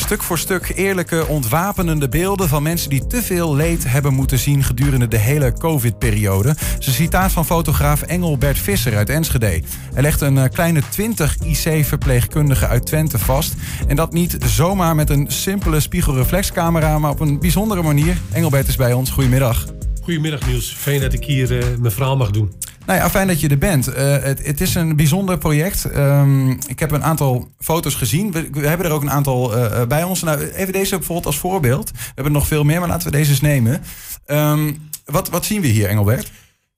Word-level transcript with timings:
Stuk 0.00 0.22
voor 0.22 0.38
stuk 0.38 0.72
eerlijke, 0.76 1.26
ontwapenende 1.26 2.08
beelden 2.08 2.48
van 2.48 2.62
mensen 2.62 2.90
die 2.90 3.06
te 3.06 3.22
veel 3.22 3.54
leed 3.54 3.84
hebben 3.88 4.14
moeten 4.14 4.38
zien 4.38 4.62
gedurende 4.62 5.08
de 5.08 5.16
hele 5.16 5.52
COVID-periode. 5.52 6.54
Is 6.78 6.86
een 6.86 6.92
citaat 6.92 7.32
van 7.32 7.46
fotograaf 7.46 8.02
Engelbert 8.02 8.58
Visser 8.58 8.96
uit 8.96 9.08
Enschede. 9.08 9.62
Hij 9.92 10.02
legt 10.02 10.20
een 10.20 10.38
eh, 10.38 10.50
kleine 10.50 10.82
20 10.90 11.36
IC-verpleegkundigen 11.38 12.68
uit 12.68 12.86
Twente 12.86 13.18
vast. 13.18 13.54
En 13.86 13.96
dat 13.96 14.12
niet 14.12 14.36
zomaar 14.46 14.94
met 14.94 15.10
een 15.10 15.26
simpele 15.28 15.80
spiegelreflexcamera, 15.80 16.98
maar 16.98 17.10
op 17.10 17.20
een 17.20 17.40
bijzondere 17.40 17.82
manier. 17.82 18.16
Engelbert 18.32 18.68
is 18.68 18.76
bij 18.76 18.92
ons. 18.92 19.10
Goedemiddag. 19.10 19.66
Goedemiddag 20.02 20.46
Niels. 20.46 20.74
Fijn 20.78 21.00
dat 21.00 21.12
ik 21.12 21.24
hier 21.24 21.50
uh, 21.50 21.64
mijn 21.78 21.92
verhaal 21.92 22.16
mag 22.16 22.30
doen. 22.30 22.52
Nou 22.86 22.98
ja, 22.98 23.10
fijn 23.10 23.26
dat 23.26 23.40
je 23.40 23.48
er 23.48 23.58
bent. 23.58 23.88
Uh, 23.88 23.94
het, 23.96 24.46
het, 24.46 24.60
is 24.60 24.74
een 24.74 24.96
bijzonder 24.96 25.38
project. 25.38 25.96
Um, 25.96 26.50
ik 26.50 26.78
heb 26.78 26.90
een 26.90 27.04
aantal 27.04 27.50
foto's 27.58 27.94
gezien. 27.94 28.32
We, 28.32 28.66
hebben 28.66 28.86
er 28.86 28.92
ook 28.92 29.02
een 29.02 29.10
aantal 29.10 29.58
uh, 29.58 29.86
bij 29.86 30.02
ons. 30.02 30.22
Nou, 30.22 30.50
even 30.50 30.72
deze 30.72 30.96
bijvoorbeeld 30.96 31.26
als 31.26 31.38
voorbeeld. 31.38 31.90
We 31.90 31.98
hebben 32.14 32.32
nog 32.32 32.46
veel 32.46 32.64
meer, 32.64 32.80
maar 32.80 32.88
laten 32.88 33.10
we 33.10 33.16
deze 33.16 33.30
eens 33.30 33.40
nemen. 33.40 33.82
Um, 34.26 34.88
wat, 35.04 35.28
wat 35.28 35.44
zien 35.44 35.60
we 35.60 35.66
hier, 35.66 35.88
Engelbert? 35.88 36.32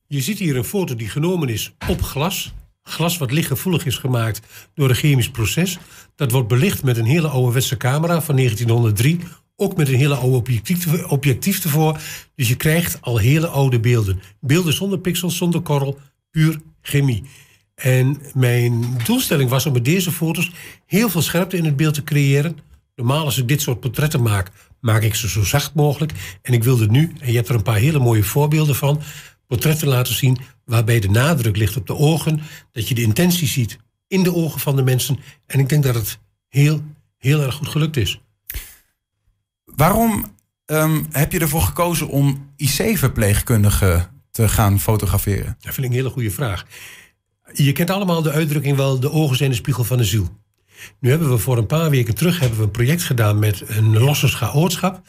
Je 0.06 0.20
ziet 0.20 0.38
hier 0.38 0.56
een 0.56 0.64
foto 0.64 0.94
die 0.94 1.08
genomen 1.08 1.48
is 1.48 1.74
op 1.88 2.02
glas. 2.02 2.54
Glas 2.82 3.18
wat 3.18 3.30
lichtgevoelig 3.30 3.86
is 3.86 3.96
gemaakt 3.96 4.40
door 4.74 4.88
een 4.88 4.94
chemisch 4.94 5.30
proces. 5.30 5.78
Dat 6.16 6.30
wordt 6.30 6.48
belicht 6.48 6.82
met 6.82 6.96
een 6.96 7.04
hele 7.04 7.28
ouderwetse 7.28 7.76
camera 7.76 8.20
van 8.20 8.36
1903 8.36 9.20
ook 9.56 9.76
met 9.76 9.88
een 9.88 9.94
hele 9.94 10.14
oude 10.14 10.36
objectief, 10.36 11.04
objectief 11.04 11.64
ervoor. 11.64 12.00
Dus 12.34 12.48
je 12.48 12.56
krijgt 12.56 12.98
al 13.00 13.18
hele 13.18 13.46
oude 13.46 13.80
beelden. 13.80 14.20
Beelden 14.40 14.72
zonder 14.72 14.98
pixels, 14.98 15.36
zonder 15.36 15.60
korrel, 15.60 15.98
puur 16.30 16.60
chemie. 16.82 17.22
En 17.74 18.20
mijn 18.34 18.84
doelstelling 19.04 19.50
was 19.50 19.66
om 19.66 19.72
met 19.72 19.84
deze 19.84 20.12
foto's 20.12 20.50
heel 20.86 21.08
veel 21.08 21.22
scherpte 21.22 21.56
in 21.56 21.64
het 21.64 21.76
beeld 21.76 21.94
te 21.94 22.04
creëren. 22.04 22.58
Normaal 22.96 23.24
als 23.24 23.38
ik 23.38 23.48
dit 23.48 23.60
soort 23.60 23.80
portretten 23.80 24.22
maak, 24.22 24.50
maak 24.80 25.02
ik 25.02 25.14
ze 25.14 25.28
zo 25.28 25.44
zacht 25.44 25.74
mogelijk. 25.74 26.12
En 26.42 26.52
ik 26.52 26.64
wilde 26.64 26.86
nu, 26.86 27.12
en 27.20 27.30
je 27.30 27.36
hebt 27.36 27.48
er 27.48 27.54
een 27.54 27.62
paar 27.62 27.76
hele 27.76 27.98
mooie 27.98 28.24
voorbeelden 28.24 28.74
van, 28.74 29.00
portretten 29.46 29.88
laten 29.88 30.14
zien 30.14 30.38
waarbij 30.64 31.00
de 31.00 31.10
nadruk 31.10 31.56
ligt 31.56 31.76
op 31.76 31.86
de 31.86 31.96
ogen. 31.96 32.40
Dat 32.72 32.88
je 32.88 32.94
de 32.94 33.02
intentie 33.02 33.48
ziet 33.48 33.78
in 34.08 34.22
de 34.22 34.34
ogen 34.34 34.60
van 34.60 34.76
de 34.76 34.82
mensen. 34.82 35.18
En 35.46 35.58
ik 35.60 35.68
denk 35.68 35.82
dat 35.82 35.94
het 35.94 36.18
heel, 36.48 36.82
heel 37.18 37.42
erg 37.42 37.54
goed 37.54 37.68
gelukt 37.68 37.96
is. 37.96 38.20
Waarom 39.76 40.24
um, 40.66 41.06
heb 41.10 41.32
je 41.32 41.38
ervoor 41.38 41.62
gekozen 41.62 42.08
om 42.08 42.50
IC-verpleegkundigen 42.56 44.10
te 44.30 44.48
gaan 44.48 44.80
fotograferen? 44.80 45.56
Dat 45.60 45.74
vind 45.74 45.86
ik 45.86 45.92
een 45.92 45.98
hele 45.98 46.10
goede 46.10 46.30
vraag. 46.30 46.66
Je 47.52 47.72
kent 47.72 47.90
allemaal 47.90 48.22
de 48.22 48.30
uitdrukking 48.30 48.76
wel, 48.76 49.00
de 49.00 49.10
ogen 49.10 49.36
zijn 49.36 49.50
de 49.50 49.56
spiegel 49.56 49.84
van 49.84 49.96
de 49.96 50.04
ziel. 50.04 50.28
Nu 51.00 51.10
hebben 51.10 51.30
we 51.30 51.38
voor 51.38 51.58
een 51.58 51.66
paar 51.66 51.90
weken 51.90 52.14
terug 52.14 52.40
hebben 52.40 52.58
we 52.58 52.64
een 52.64 52.70
project 52.70 53.02
gedaan 53.02 53.38
met 53.38 53.62
een 53.66 53.98
losse 53.98 54.28
chaotschap. 54.28 55.00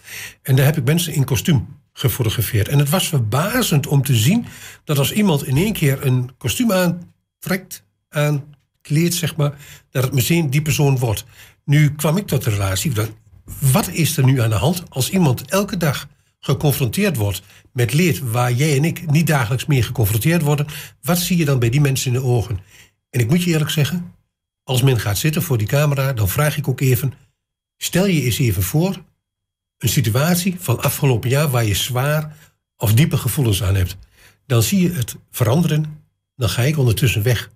En 0.42 0.56
daar 0.56 0.66
heb 0.66 0.78
ik 0.78 0.84
mensen 0.84 1.14
in 1.14 1.24
kostuum 1.24 1.68
gefotografeerd. 1.94 2.68
En 2.68 2.80
het 2.80 2.90
was 2.90 3.08
verbazend 3.08 3.88
om 3.88 4.04
te 4.04 4.16
zien 4.16 4.46
dat 4.84 4.98
als 4.98 5.12
iemand 5.12 5.46
in 5.46 5.58
één 5.58 5.74
keer 5.74 6.06
een 6.06 6.30
kostuum 6.38 6.72
aantrekt, 6.72 7.86
aankleedt, 8.10 9.14
zeg 9.14 9.36
maar, 9.36 9.58
dat 9.90 10.04
het 10.04 10.14
meteen 10.14 10.50
die 10.50 10.62
persoon 10.62 10.98
wordt. 10.98 11.26
Nu 11.66 11.92
kwam 11.92 12.18
ik 12.18 12.28
tot 12.28 12.44
de 12.44 12.50
relatie, 12.50 12.94
wat 13.72 13.90
is 13.90 14.18
er 14.18 14.24
nu 14.24 14.42
aan 14.42 14.50
de 14.50 14.56
hand 14.56 14.84
als 14.90 15.10
iemand 15.10 15.46
elke 15.46 15.78
dag 15.78 16.08
geconfronteerd 16.40 17.16
wordt 17.16 17.42
met 17.72 17.94
leed 17.94 18.20
waar 18.20 18.52
jij 18.52 18.78
en 18.78 18.84
ik 18.84 19.12
niet 19.12 19.28
dagelijks 19.28 19.66
meer 19.66 19.84
geconfronteerd 19.84 20.42
worden? 20.42 20.68
Wat 21.02 21.18
zie 21.18 21.38
je 21.38 21.46
dan 21.46 21.60
bij 21.60 21.70
die 21.70 21.82
mensen 21.82 22.14
in 22.14 22.20
de 22.20 22.26
ogen? 22.26 22.60
En 23.10 23.20
ik 23.20 23.30
moet 23.30 23.44
je 23.44 23.52
eerlijk 23.52 23.70
zeggen, 23.70 24.14
als 24.64 24.82
men 24.82 25.00
gaat 25.00 25.18
zitten 25.18 25.42
voor 25.42 25.58
die 25.58 25.68
camera, 25.68 26.14
dan 26.14 26.30
vraag 26.30 26.58
ik 26.58 26.68
ook 26.68 26.82
even: 26.82 27.14
stel 27.78 28.06
je 28.06 28.22
eens 28.22 28.40
even 28.40 28.64
voor 28.64 29.04
een 29.78 29.90
situatie 29.90 30.56
van 30.59 30.82
afgelopen 30.82 31.30
jaar 31.30 31.50
waar 31.50 31.66
je 31.66 31.76
zwaar 31.76 32.38
of 32.78 32.94
diepe 32.94 33.18
gevoelens 33.18 33.64
aan 33.64 33.76
hebt. 33.76 33.98
Dan 34.46 34.64
zie 34.64 34.82
je 34.82 34.92
het 34.92 35.16
veranderen. 35.32 36.03
Dan 36.36 36.50
ga 36.50 36.62
ik 36.62 36.78
ondertussen 36.78 37.24
weg 37.24 37.52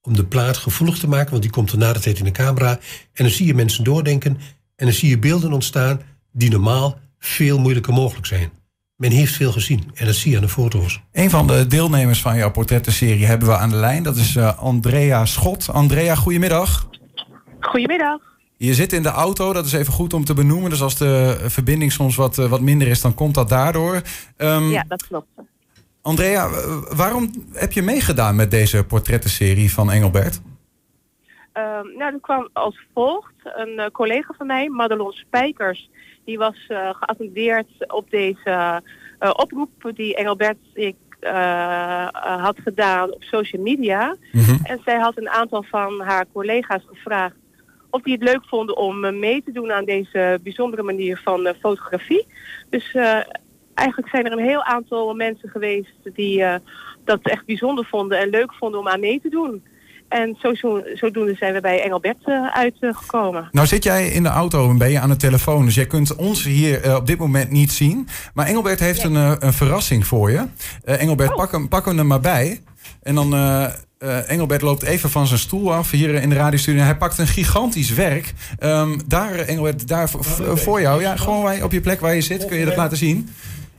om 0.00 0.16
de 0.16 0.24
plaat 0.24 0.56
gevoelig 0.56 0.98
te 0.98 1.08
maken, 1.08 1.30
want 1.30 1.42
die 1.42 1.50
komt 1.50 1.72
er 1.72 1.78
na 1.78 1.92
de 1.92 2.00
tijd 2.00 2.18
in 2.18 2.24
de 2.24 2.30
camera. 2.30 2.70
En 3.12 3.24
dan 3.24 3.30
zie 3.30 3.46
je 3.46 3.54
mensen 3.54 3.84
doordenken 3.84 4.40
en 4.76 4.86
dan 4.86 4.94
zie 4.94 5.08
je 5.08 5.18
beelden 5.18 5.52
ontstaan 5.52 6.00
die 6.32 6.50
normaal 6.50 6.98
veel 7.18 7.58
moeilijker 7.58 7.92
mogelijk 7.92 8.26
zijn. 8.26 8.50
Men 8.96 9.10
heeft 9.10 9.34
veel 9.34 9.52
gezien 9.52 9.90
en 9.94 10.06
dat 10.06 10.14
zie 10.14 10.30
je 10.30 10.36
aan 10.36 10.42
de 10.42 10.48
foto's. 10.48 11.02
Een 11.12 11.30
van 11.30 11.46
de 11.46 11.66
deelnemers 11.66 12.20
van 12.20 12.36
jouw 12.36 12.50
portrettenserie 12.50 13.26
hebben 13.26 13.48
we 13.48 13.56
aan 13.56 13.70
de 13.70 13.76
lijn. 13.76 14.02
Dat 14.02 14.16
is 14.16 14.36
uh, 14.36 14.58
Andrea 14.58 15.24
Schot. 15.24 15.68
Andrea, 15.68 16.14
goedemiddag. 16.14 16.88
Goedemiddag. 17.60 18.18
Je 18.56 18.74
zit 18.74 18.92
in 18.92 19.02
de 19.02 19.08
auto, 19.08 19.52
dat 19.52 19.66
is 19.66 19.72
even 19.72 19.92
goed 19.92 20.12
om 20.14 20.24
te 20.24 20.34
benoemen. 20.34 20.70
Dus 20.70 20.82
als 20.82 20.96
de 20.96 21.40
verbinding 21.46 21.92
soms 21.92 22.16
wat, 22.16 22.38
uh, 22.38 22.46
wat 22.46 22.60
minder 22.60 22.88
is, 22.88 23.00
dan 23.00 23.14
komt 23.14 23.34
dat 23.34 23.48
daardoor. 23.48 24.02
Um, 24.36 24.70
ja, 24.70 24.84
dat 24.88 25.06
klopt. 25.06 25.26
Andrea, 26.02 26.50
waarom 26.94 27.30
heb 27.52 27.72
je 27.72 27.82
meegedaan 27.82 28.36
met 28.36 28.50
deze 28.50 28.84
portrettenserie 28.84 29.72
van 29.72 29.90
Engelbert? 29.90 30.40
Uh, 31.56 31.80
nou, 31.96 32.12
dat 32.12 32.20
kwam 32.20 32.48
als 32.52 32.86
volgt. 32.94 33.34
Een 33.42 33.78
uh, 33.78 33.86
collega 33.86 34.34
van 34.36 34.46
mij, 34.46 34.68
Madelon 34.68 35.12
Spijkers, 35.12 35.90
die 36.24 36.38
was 36.38 36.66
uh, 36.68 36.90
geattendeerd 36.94 37.68
op 37.86 38.10
deze 38.10 38.82
uh, 39.20 39.30
oproep 39.32 39.70
die 39.94 40.16
Engelbert 40.16 40.58
ik 40.72 40.96
had 42.12 42.58
gedaan 42.64 43.12
op 43.12 43.22
social 43.22 43.62
media. 43.62 44.16
Mm 44.32 44.40
-hmm. 44.40 44.58
En 44.62 44.80
zij 44.84 44.98
had 44.98 45.18
een 45.18 45.28
aantal 45.28 45.62
van 45.62 46.00
haar 46.00 46.26
collega's 46.32 46.82
gevraagd 46.86 47.36
of 47.90 48.02
die 48.02 48.12
het 48.12 48.22
leuk 48.22 48.44
vonden 48.44 48.76
om 48.76 49.18
mee 49.18 49.42
te 49.42 49.52
doen 49.52 49.72
aan 49.72 49.84
deze 49.84 50.40
bijzondere 50.42 50.82
manier 50.82 51.20
van 51.24 51.54
fotografie. 51.60 52.26
Dus 52.70 52.94
eigenlijk 53.74 54.08
zijn 54.08 54.26
er 54.26 54.32
een 54.32 54.44
heel 54.44 54.64
aantal 54.64 55.14
mensen 55.14 55.48
geweest 55.48 55.96
die 56.02 56.44
dat 57.04 57.20
echt 57.22 57.46
bijzonder 57.46 57.84
vonden 57.84 58.18
en 58.18 58.28
leuk 58.28 58.54
vonden 58.54 58.80
om 58.80 58.88
aan 58.88 59.00
mee 59.00 59.20
te 59.20 59.28
doen. 59.28 59.62
En 60.12 60.36
zo, 60.40 60.54
zo, 60.54 60.82
zodoende 60.94 61.34
zijn 61.34 61.52
we 61.52 61.60
bij 61.60 61.82
Engelbert 61.82 62.16
uh, 62.26 62.46
uitgekomen. 62.46 63.48
nou 63.50 63.66
zit 63.66 63.84
jij 63.84 64.08
in 64.08 64.22
de 64.22 64.28
auto 64.28 64.70
en 64.70 64.78
ben 64.78 64.90
je 64.90 65.00
aan 65.00 65.08
de 65.08 65.16
telefoon. 65.16 65.64
Dus 65.64 65.74
jij 65.74 65.86
kunt 65.86 66.14
ons 66.14 66.44
hier 66.44 66.86
uh, 66.86 66.94
op 66.94 67.06
dit 67.06 67.18
moment 67.18 67.50
niet 67.50 67.72
zien. 67.72 68.08
Maar 68.34 68.46
Engelbert 68.46 68.80
heeft 68.80 69.08
nee. 69.08 69.22
een, 69.22 69.30
uh, 69.30 69.36
een 69.38 69.52
verrassing 69.52 70.06
voor 70.06 70.30
je. 70.30 70.44
Engelbert, 70.84 71.30
oh. 71.30 71.36
pak, 71.36 71.52
hem, 71.52 71.68
pak 71.68 71.84
hem 71.84 71.98
er 71.98 72.06
maar 72.06 72.20
bij. 72.20 72.60
En 73.02 73.14
dan... 73.14 73.34
Engelbert 74.26 74.62
loopt 74.62 74.82
even 74.82 75.10
van 75.10 75.26
zijn 75.26 75.38
stoel 75.38 75.74
af 75.74 75.90
hier 75.90 76.14
in 76.14 76.28
de 76.28 76.34
radiostudio. 76.34 76.82
Hij 76.82 76.96
pakt 76.96 77.18
een 77.18 77.26
gigantisch 77.26 77.90
werk. 77.90 78.32
Um, 78.60 79.00
daar, 79.06 79.34
Engelbert, 79.34 79.88
daar 79.88 80.10
voor 80.54 80.80
jou. 80.80 81.00
Ja, 81.00 81.16
gewoon 81.16 81.42
waar 81.42 81.56
je, 81.56 81.64
op 81.64 81.72
je 81.72 81.80
plek 81.80 82.00
waar 82.00 82.14
je 82.14 82.20
zit, 82.20 82.46
kun 82.46 82.58
je 82.58 82.64
dat 82.64 82.76
laten 82.76 82.96
zien 82.96 83.28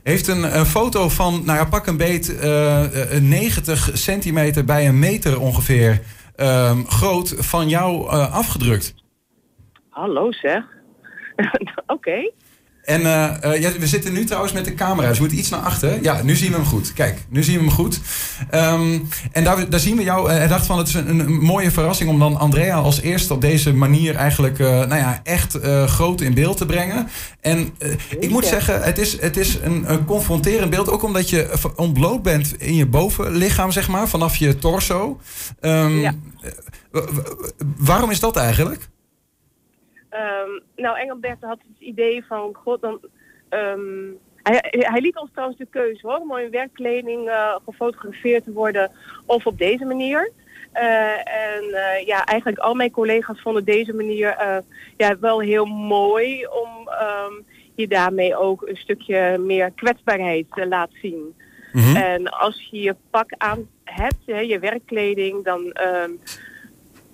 heeft 0.04 0.28
een, 0.28 0.58
een, 0.58 0.66
foto 0.66 1.08
van, 1.08 1.42
nou 1.44 1.58
ja, 1.58 1.64
pak 1.64 1.86
een 1.86 1.96
beet, 1.96 2.34
uh, 2.44 2.82
90 3.20 3.90
centimeter 3.92 4.64
bij 4.64 4.88
een 4.88 4.98
meter 4.98 5.40
ongeveer 5.40 6.00
um, 6.36 6.86
groot 6.86 7.34
van 7.38 7.68
jou 7.68 8.04
uh, 8.04 8.34
afgedrukt. 8.34 8.94
Hallo 9.88 10.32
zeg. 10.32 10.64
Oké. 11.86 12.32
En 12.84 13.00
uh, 13.00 13.30
uh, 13.44 13.60
ja, 13.60 13.70
we 13.78 13.86
zitten 13.86 14.12
nu 14.12 14.24
trouwens 14.24 14.52
met 14.52 14.64
de 14.64 14.74
camera. 14.74 15.06
Dus 15.08 15.16
we 15.16 15.22
moeten 15.22 15.38
iets 15.38 15.48
naar 15.50 15.60
achter. 15.60 16.02
Ja, 16.02 16.22
nu 16.22 16.36
zien 16.36 16.50
we 16.50 16.56
hem 16.56 16.64
goed. 16.64 16.92
Kijk, 16.92 17.18
nu 17.28 17.42
zien 17.42 17.54
we 17.54 17.64
hem 17.64 17.70
goed. 17.70 18.00
Um, 18.54 19.08
en 19.32 19.44
daar, 19.44 19.70
daar 19.70 19.80
zien 19.80 19.96
we 19.96 20.02
jou. 20.02 20.30
Hij 20.30 20.46
dacht 20.46 20.66
van, 20.66 20.78
het 20.78 20.88
is 20.88 20.94
een, 20.94 21.18
een, 21.18 21.32
mooie 21.32 21.70
verrassing 21.70 22.10
om 22.10 22.18
dan 22.18 22.36
Andrea 22.36 22.76
als 22.76 23.00
eerste 23.00 23.32
op 23.34 23.40
deze 23.40 23.72
manier 23.72 24.14
eigenlijk, 24.14 24.58
uh, 24.58 24.68
nou 24.68 24.94
ja, 24.94 25.20
echt 25.22 25.58
groot 25.86 26.20
in 26.20 26.34
beeld 26.34 26.56
te 26.56 26.66
brengen. 26.66 27.08
En 27.40 27.74
ik 28.18 28.30
moet 28.30 28.46
zeggen, 28.46 28.82
het 28.82 28.98
is, 28.98 29.20
het 29.20 29.36
is 29.36 29.58
een, 29.62 29.92
een, 29.92 30.04
confronterend 30.04 30.70
beeld. 30.70 30.90
Ook 30.90 31.02
omdat 31.02 31.30
je 31.30 31.50
ontbloot 31.76 32.22
bent 32.22 32.54
in 32.58 32.74
je 32.74 32.86
bovenlichaam, 32.86 33.70
zeg 33.70 33.88
maar, 33.88 34.08
vanaf 34.08 34.36
je 34.36 34.58
torso. 34.58 35.20
Um, 35.60 36.00
ja. 36.00 36.14
Waarom 37.76 38.10
is 38.10 38.20
dat 38.20 38.36
eigenlijk? 38.36 38.88
Um, 40.14 40.60
nou, 40.76 40.98
Engelbert 40.98 41.40
had 41.40 41.58
het 41.58 41.80
idee 41.80 42.24
van, 42.24 42.54
god, 42.54 42.80
dan... 42.80 43.00
Um, 43.50 44.18
hij, 44.42 44.64
hij, 44.70 45.00
liet 45.00 45.16
ons 45.16 45.30
trouwens 45.32 45.58
de 45.58 45.66
keuze 45.70 46.06
hoor, 46.06 46.18
om 46.18 46.38
in 46.38 46.50
werkkleding 46.50 47.28
uh, 47.28 47.56
gefotografeerd 47.64 48.44
te 48.44 48.52
worden 48.52 48.90
of 49.26 49.46
op 49.46 49.58
deze 49.58 49.84
manier. 49.84 50.30
Uh, 50.74 51.12
en 51.18 51.64
uh, 51.64 52.06
ja, 52.06 52.24
eigenlijk 52.24 52.58
al 52.58 52.74
mijn 52.74 52.90
collega's 52.90 53.40
vonden 53.40 53.64
deze 53.64 53.94
manier 53.94 54.62
ja, 54.96 55.18
wel 55.18 55.40
heel 55.40 55.64
mooi 55.64 56.46
om 56.46 56.88
um, 56.88 57.44
je 57.74 57.88
daarmee 57.88 58.36
ook 58.36 58.68
een 58.68 58.76
stukje 58.76 59.38
meer 59.38 59.70
kwetsbaarheid 59.70 60.46
te 60.50 60.66
laten 60.68 60.98
zien. 61.02 61.34
Mm 61.72 61.82
-hmm. 61.82 61.96
En 61.96 62.28
als 62.28 62.68
je 62.70 62.80
je 62.80 62.96
pak 63.10 63.32
aan 63.36 63.68
hebt, 63.84 64.26
hè, 64.26 64.38
je 64.38 64.58
werkkleding, 64.58 65.44
dan 65.44 65.76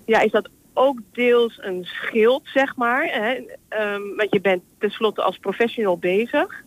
ja, 0.05 0.19
is 0.19 0.31
dat 0.31 0.49
ook 0.81 0.99
deels 1.11 1.57
een 1.61 1.85
schild, 1.85 2.41
zeg 2.43 2.75
maar. 2.75 3.03
Hè? 3.03 3.35
Um, 3.93 4.15
want 4.15 4.27
je 4.31 4.41
bent 4.41 4.63
tenslotte 4.77 5.21
als 5.21 5.37
professional 5.37 5.97
bezig. 5.97 6.63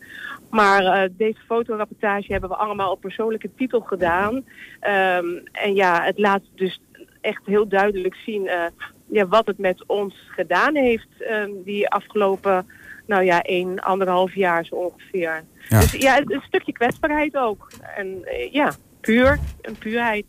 Maar 0.50 0.82
uh, 0.82 1.11
deze 1.16 1.40
fotorapportage 1.46 2.32
hebben 2.32 2.50
we 2.50 2.56
allemaal 2.56 2.90
op 2.90 3.00
persoonlijke 3.00 3.50
titel 3.56 3.81
gedaan. 3.81 4.34
Um, 4.34 5.43
en 5.52 5.75
ja, 5.75 6.02
het 6.02 6.19
laat 6.19 6.43
dus 6.55 6.81
echt 7.20 7.43
heel 7.44 7.69
duidelijk 7.69 8.14
zien 8.14 8.44
uh, 8.44 8.64
ja, 9.06 9.26
wat 9.26 9.46
het 9.46 9.58
met 9.58 9.87
ons 9.87 10.14
gedaan 10.28 10.75
heeft 10.75 11.08
ehm, 11.19 11.50
die 11.64 11.88
afgelopen, 11.88 12.66
nou 13.06 13.25
ja, 13.25 13.43
één, 13.43 13.81
anderhalf 13.81 14.34
jaar 14.34 14.64
zo 14.64 14.75
ongeveer. 14.75 15.44
Ja. 15.69 15.81
Dus 15.81 15.93
ja, 15.93 16.19
een 16.19 16.43
stukje 16.46 16.72
kwetsbaarheid 16.72 17.37
ook. 17.37 17.69
En 17.96 18.25
eh, 18.25 18.52
ja, 18.52 18.72
puur, 19.00 19.38
een 19.61 19.78
puurheid. 19.78 20.25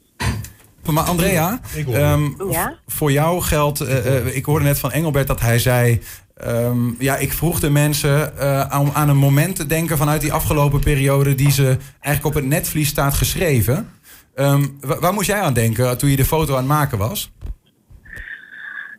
Maar 0.94 1.04
Andrea, 1.04 1.60
ehm, 1.92 2.52
Ja? 2.52 2.78
voor 2.88 3.12
jou 3.12 3.42
geldt, 3.42 3.82
eh, 3.82 4.18
eh, 4.18 4.36
ik 4.36 4.46
hoorde 4.46 4.66
net 4.66 4.80
van 4.80 4.92
Engelbert 4.92 5.28
dat 5.28 5.40
hij 5.40 5.60
zei... 5.60 6.02
ehm, 6.36 6.90
ja, 7.00 7.16
ik 7.18 7.32
vroeg 7.34 7.60
de 7.60 7.70
mensen 7.70 8.38
eh, 8.38 8.62
aan, 8.62 8.92
aan 8.94 9.10
een 9.10 9.18
moment 9.18 9.56
te 9.56 9.66
denken 9.66 9.98
vanuit 9.98 10.22
die 10.22 10.34
afgelopen 10.34 10.80
periode... 10.80 11.36
die 11.36 11.52
ze 11.52 11.78
eigenlijk 12.00 12.26
op 12.26 12.42
het 12.42 12.46
netvlies 12.52 12.88
staat 12.88 13.14
geschreven. 13.14 13.90
Ehm, 14.36 14.66
wa- 14.80 15.00
waar 15.00 15.14
moest 15.14 15.28
jij 15.28 15.40
aan 15.42 15.54
denken 15.54 15.98
toen 15.98 16.10
je 16.10 16.16
de 16.16 16.26
foto 16.26 16.52
aan 16.52 16.58
het 16.58 16.68
maken 16.68 16.98
was? 16.98 17.32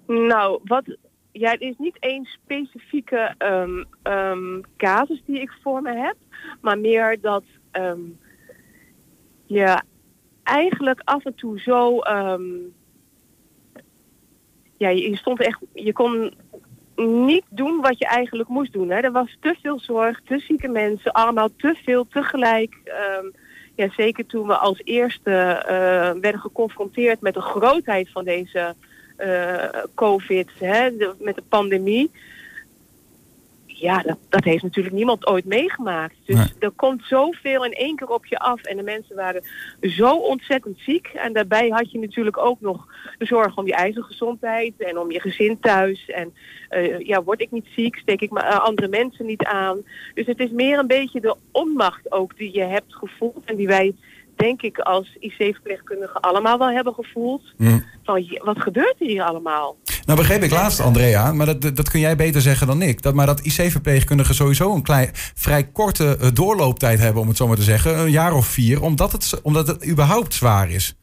Nou, 0.07 0.61
wat, 0.65 0.97
ja, 1.33 1.51
het 1.51 1.61
is 1.61 1.75
niet 1.79 1.97
één 2.01 2.25
specifieke 2.45 3.35
ehm, 3.39 3.85
ehm, 4.03 4.61
casus 4.77 5.23
die 5.27 5.41
ik 5.41 5.51
voor 5.63 5.83
me 5.83 5.95
heb, 5.97 6.17
maar 6.61 6.79
meer 6.79 7.19
dat 7.21 7.45
ehm, 7.71 7.99
je 9.47 9.83
eigenlijk 10.47 11.01
af 11.05 11.25
en 11.25 11.35
toe 11.35 11.61
zo, 11.61 11.99
ehm, 11.99 12.43
ja, 14.77 14.89
je, 14.89 15.17
stond 15.17 15.41
echt, 15.41 15.61
je 15.73 15.93
kon 15.93 16.35
niet 16.97 17.45
doen 17.49 17.81
wat 17.81 17.99
je 17.99 18.07
eigenlijk 18.07 18.49
moest 18.49 18.73
doen. 18.73 18.91
Hè. 18.91 19.01
Er 19.01 19.13
was 19.13 19.37
te 19.41 19.57
veel 19.63 19.81
zorg, 19.81 20.21
te 20.25 20.39
zieke 20.39 20.69
mensen, 20.69 21.13
allemaal 21.13 21.49
te 21.57 21.75
veel 21.85 22.07
tegelijk. 22.09 22.77
Ehm, 22.85 23.27
ja, 23.75 23.89
zeker 23.97 24.27
toen 24.27 24.47
we 24.47 24.57
als 24.57 24.81
eerste 24.85 25.31
eh, 25.31 26.21
werden 26.21 26.41
geconfronteerd 26.41 27.21
met 27.21 27.35
de 27.35 27.41
grootheid 27.41 28.11
van 28.11 28.25
deze 28.25 28.75
eh, 29.17 29.69
COVID, 29.95 30.51
hè, 30.59 30.91
met 31.19 31.35
de 31.35 31.43
pandemie. 31.49 32.11
Ja, 33.79 34.03
dat, 34.03 34.19
dat 34.29 34.45
heeft 34.45 34.63
natuurlijk 34.63 34.95
niemand 34.95 35.27
ooit 35.27 35.45
meegemaakt. 35.45 36.15
Dus 36.25 36.37
Nee. 36.37 36.47
er 36.59 36.71
komt 36.71 37.03
zoveel 37.05 37.65
in 37.65 37.73
één 37.73 37.97
keer 37.97 38.09
op 38.09 38.27
je 38.27 38.39
af. 38.39 38.63
En 38.63 38.77
de 38.77 38.83
mensen 38.83 39.17
waren 39.17 39.43
zo 39.81 40.17
ontzettend 40.17 40.79
ziek. 40.79 41.07
En 41.07 41.33
daarbij 41.33 41.69
had 41.69 41.91
je 41.91 41.99
natuurlijk 41.99 42.39
ook 42.39 42.61
nog 42.61 42.87
de 43.19 43.25
zorg 43.27 43.57
om 43.57 43.67
je 43.67 43.75
eigen 43.75 44.03
gezondheid 44.05 44.73
en 44.79 44.99
om 44.99 45.11
je 45.11 45.21
gezin 45.21 45.61
thuis. 45.61 46.09
En 46.11 46.35
eh, 46.69 46.99
ja, 47.01 47.23
word 47.23 47.41
ik 47.41 47.51
niet 47.51 47.67
ziek, 47.75 47.97
steek 47.97 48.21
ik 48.21 48.31
maar 48.31 48.45
eh, 48.49 48.59
andere 48.59 48.89
mensen 48.89 49.27
niet 49.27 49.45
aan. 49.45 49.83
Dus 50.15 50.27
het 50.27 50.41
is 50.41 50.51
meer 50.51 50.79
een 50.79 50.87
beetje 50.87 51.21
de 51.21 51.37
onmacht 51.53 52.13
ook 52.13 52.37
die 52.37 52.55
je 52.55 52.63
hebt 52.65 52.95
gevoeld. 52.95 53.45
En 53.45 53.57
die 53.57 53.67
wij, 53.67 53.95
denk 54.37 54.63
ik, 54.63 54.79
als 54.79 55.17
IC-verpleegkundigen 55.19 56.21
allemaal 56.21 56.59
wel 56.59 56.71
hebben 56.71 56.95
gevoeld. 56.95 57.43
Van, 58.05 58.39
wat 58.45 58.61
gebeurt 58.61 58.95
er 58.99 59.07
hier 59.07 59.23
allemaal? 59.23 59.77
Nou 60.07 60.19
begreep 60.19 60.43
ik 60.43 60.51
laatst, 60.51 60.81
Andrea, 60.81 61.33
maar 61.33 61.47
dat, 61.47 61.77
dat 61.77 61.91
kun 61.91 62.01
jij 62.01 62.17
beter 62.17 62.41
zeggen 62.41 62.67
dan 62.67 62.83
ik. 62.83 63.03
Dat, 63.03 63.15
maar 63.15 63.27
dat 63.27 63.41
IC-verpleegkundigen 63.41 64.35
sowieso 64.35 64.75
een 64.75 64.83
klein, 64.83 65.11
vrij 65.15 65.65
korte 65.65 66.17
eh, 66.21 66.29
doorlooptijd 66.33 66.99
hebben, 66.99 67.23
om 67.23 67.29
het 67.29 67.37
zo 67.37 67.47
maar 67.47 67.57
te 67.57 67.63
zeggen. 67.63 67.99
Een 67.99 68.11
jaar 68.11 68.35
of 68.35 68.47
vier, 68.47 68.83
omdat 68.83 69.13
het, 69.13 69.41
omdat 69.43 69.67
het 69.67 69.89
überhaupt 69.89 70.35
zwaar 70.35 70.71
is. 70.71 70.97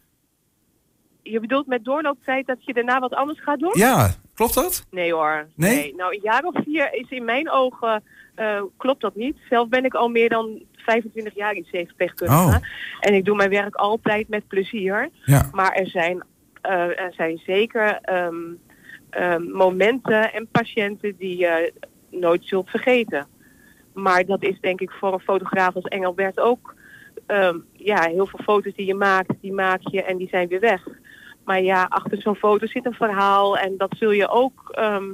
Je 1.23 1.39
bedoelt 1.39 1.67
met 1.67 1.85
doorlooptijd 1.85 2.47
dat 2.47 2.57
je 2.59 2.73
daarna 2.73 2.99
wat 2.99 3.13
anders 3.13 3.43
gaat 3.43 3.59
doen? 3.59 3.71
Ja, 3.73 4.13
klopt 4.33 4.53
dat? 4.53 4.85
Nee 4.91 5.13
hoor. 5.13 5.47
Nee? 5.55 5.93
Nou, 5.95 6.13
een 6.13 6.21
jaar 6.23 6.43
of 6.43 6.63
vier 6.63 6.93
is 6.93 7.09
in 7.09 7.25
mijn 7.25 7.51
ogen, 7.51 8.03
eh, 8.35 8.61
klopt 8.77 9.01
dat 9.01 9.15
niet. 9.15 9.37
Zelf 9.49 9.69
ben 9.69 9.85
ik 9.85 9.93
al 9.93 10.07
meer 10.07 10.29
dan 10.29 10.63
25 10.75 11.35
jaar 11.35 11.53
IC-verpleegkundige. 11.55 12.39
Oh. 12.39 12.55
En 12.99 13.13
ik 13.13 13.25
doe 13.25 13.35
mijn 13.35 13.49
werk 13.49 13.75
altijd 13.75 14.27
met 14.29 14.47
plezier. 14.47 15.09
Ja. 15.25 15.49
Maar 15.51 15.71
er 15.71 15.87
zijn, 15.87 16.23
eh, 16.61 16.99
er 16.99 17.13
zijn 17.15 17.41
zeker 17.45 17.99
ehm, 18.01 18.35
momenten 19.37 20.33
en 20.33 20.47
patiënten 20.51 21.15
die 21.17 21.37
je 21.37 21.73
nooit 22.09 22.45
zult 22.45 22.69
vergeten. 22.69 23.27
Maar 23.93 24.25
dat 24.25 24.43
is 24.43 24.59
denk 24.59 24.81
ik 24.81 24.91
voor 24.91 25.13
een 25.13 25.19
fotograaf 25.19 25.75
als 25.75 25.83
Engelbert 25.83 26.39
ook. 26.39 26.75
ehm, 27.25 27.57
ja, 27.71 28.01
heel 28.01 28.27
veel 28.27 28.39
foto's 28.43 28.73
die 28.73 28.85
je 28.85 28.95
maakt, 28.95 29.33
die 29.41 29.53
maak 29.53 29.79
je 29.81 30.03
en 30.03 30.17
die 30.17 30.27
zijn 30.27 30.47
weer 30.47 30.59
weg. 30.59 30.87
Maar 31.45 31.61
ja, 31.61 31.85
achter 31.89 32.21
zo'n 32.21 32.35
foto 32.35 32.67
zit 32.67 32.85
een 32.85 32.93
verhaal 32.93 33.57
en 33.57 33.77
dat 33.77 33.95
zul 33.97 34.11
je 34.11 34.27
ook, 34.27 34.69
ehm, 34.71 35.11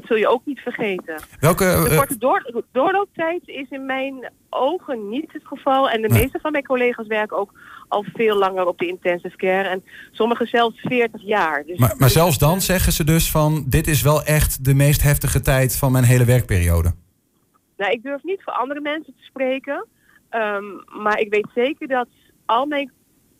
dat 0.00 0.06
zul 0.08 0.16
je 0.16 0.28
ook 0.28 0.42
niet 0.44 0.60
vergeten. 0.60 1.14
Welke, 1.40 1.64
De 1.64 1.88
eh, 1.90 1.96
korte 1.96 2.18
door, 2.18 2.62
doorlooptijd 2.72 3.40
is 3.44 3.66
in 3.70 3.86
mijn 3.86 4.30
ogen 4.50 5.08
niet 5.08 5.32
het 5.32 5.46
geval. 5.46 5.90
En 5.90 6.02
de 6.02 6.08
Nee. 6.08 6.22
meeste 6.22 6.38
van 6.42 6.52
mijn 6.52 6.64
collega's 6.64 7.06
werken 7.06 7.36
ook 7.36 7.52
al 7.88 8.04
veel 8.14 8.36
langer 8.38 8.66
op 8.66 8.78
de 8.78 8.86
intensive 8.86 9.36
care. 9.36 9.68
En 9.68 9.84
sommigen 10.10 10.46
zelfs 10.46 10.80
40 10.80 11.22
jaar. 11.22 11.64
Dus 11.66 11.78
maar, 11.78 11.94
maar 11.98 12.10
zelfs 12.10 12.38
dan 12.38 12.60
zeggen 12.60 12.92
ze 12.92 13.04
dus 13.04 13.30
van... 13.30 13.64
dit 13.66 13.86
is 13.86 14.02
wel 14.02 14.22
echt 14.24 14.64
de 14.64 14.74
meest 14.74 15.02
heftige 15.02 15.40
tijd 15.40 15.76
van 15.76 15.92
mijn 15.92 16.04
hele 16.04 16.24
werkperiode. 16.24 16.92
Nou, 17.76 17.92
ik 17.92 18.02
durf 18.02 18.22
niet 18.22 18.42
voor 18.42 18.52
andere 18.52 18.80
mensen 18.80 19.14
te 19.16 19.22
spreken. 19.24 19.86
ehm, 20.30 20.64
maar 21.02 21.18
ik 21.20 21.30
weet 21.30 21.48
zeker 21.54 21.88
dat 21.88 22.08
al 22.46 22.66
mijn 22.66 22.92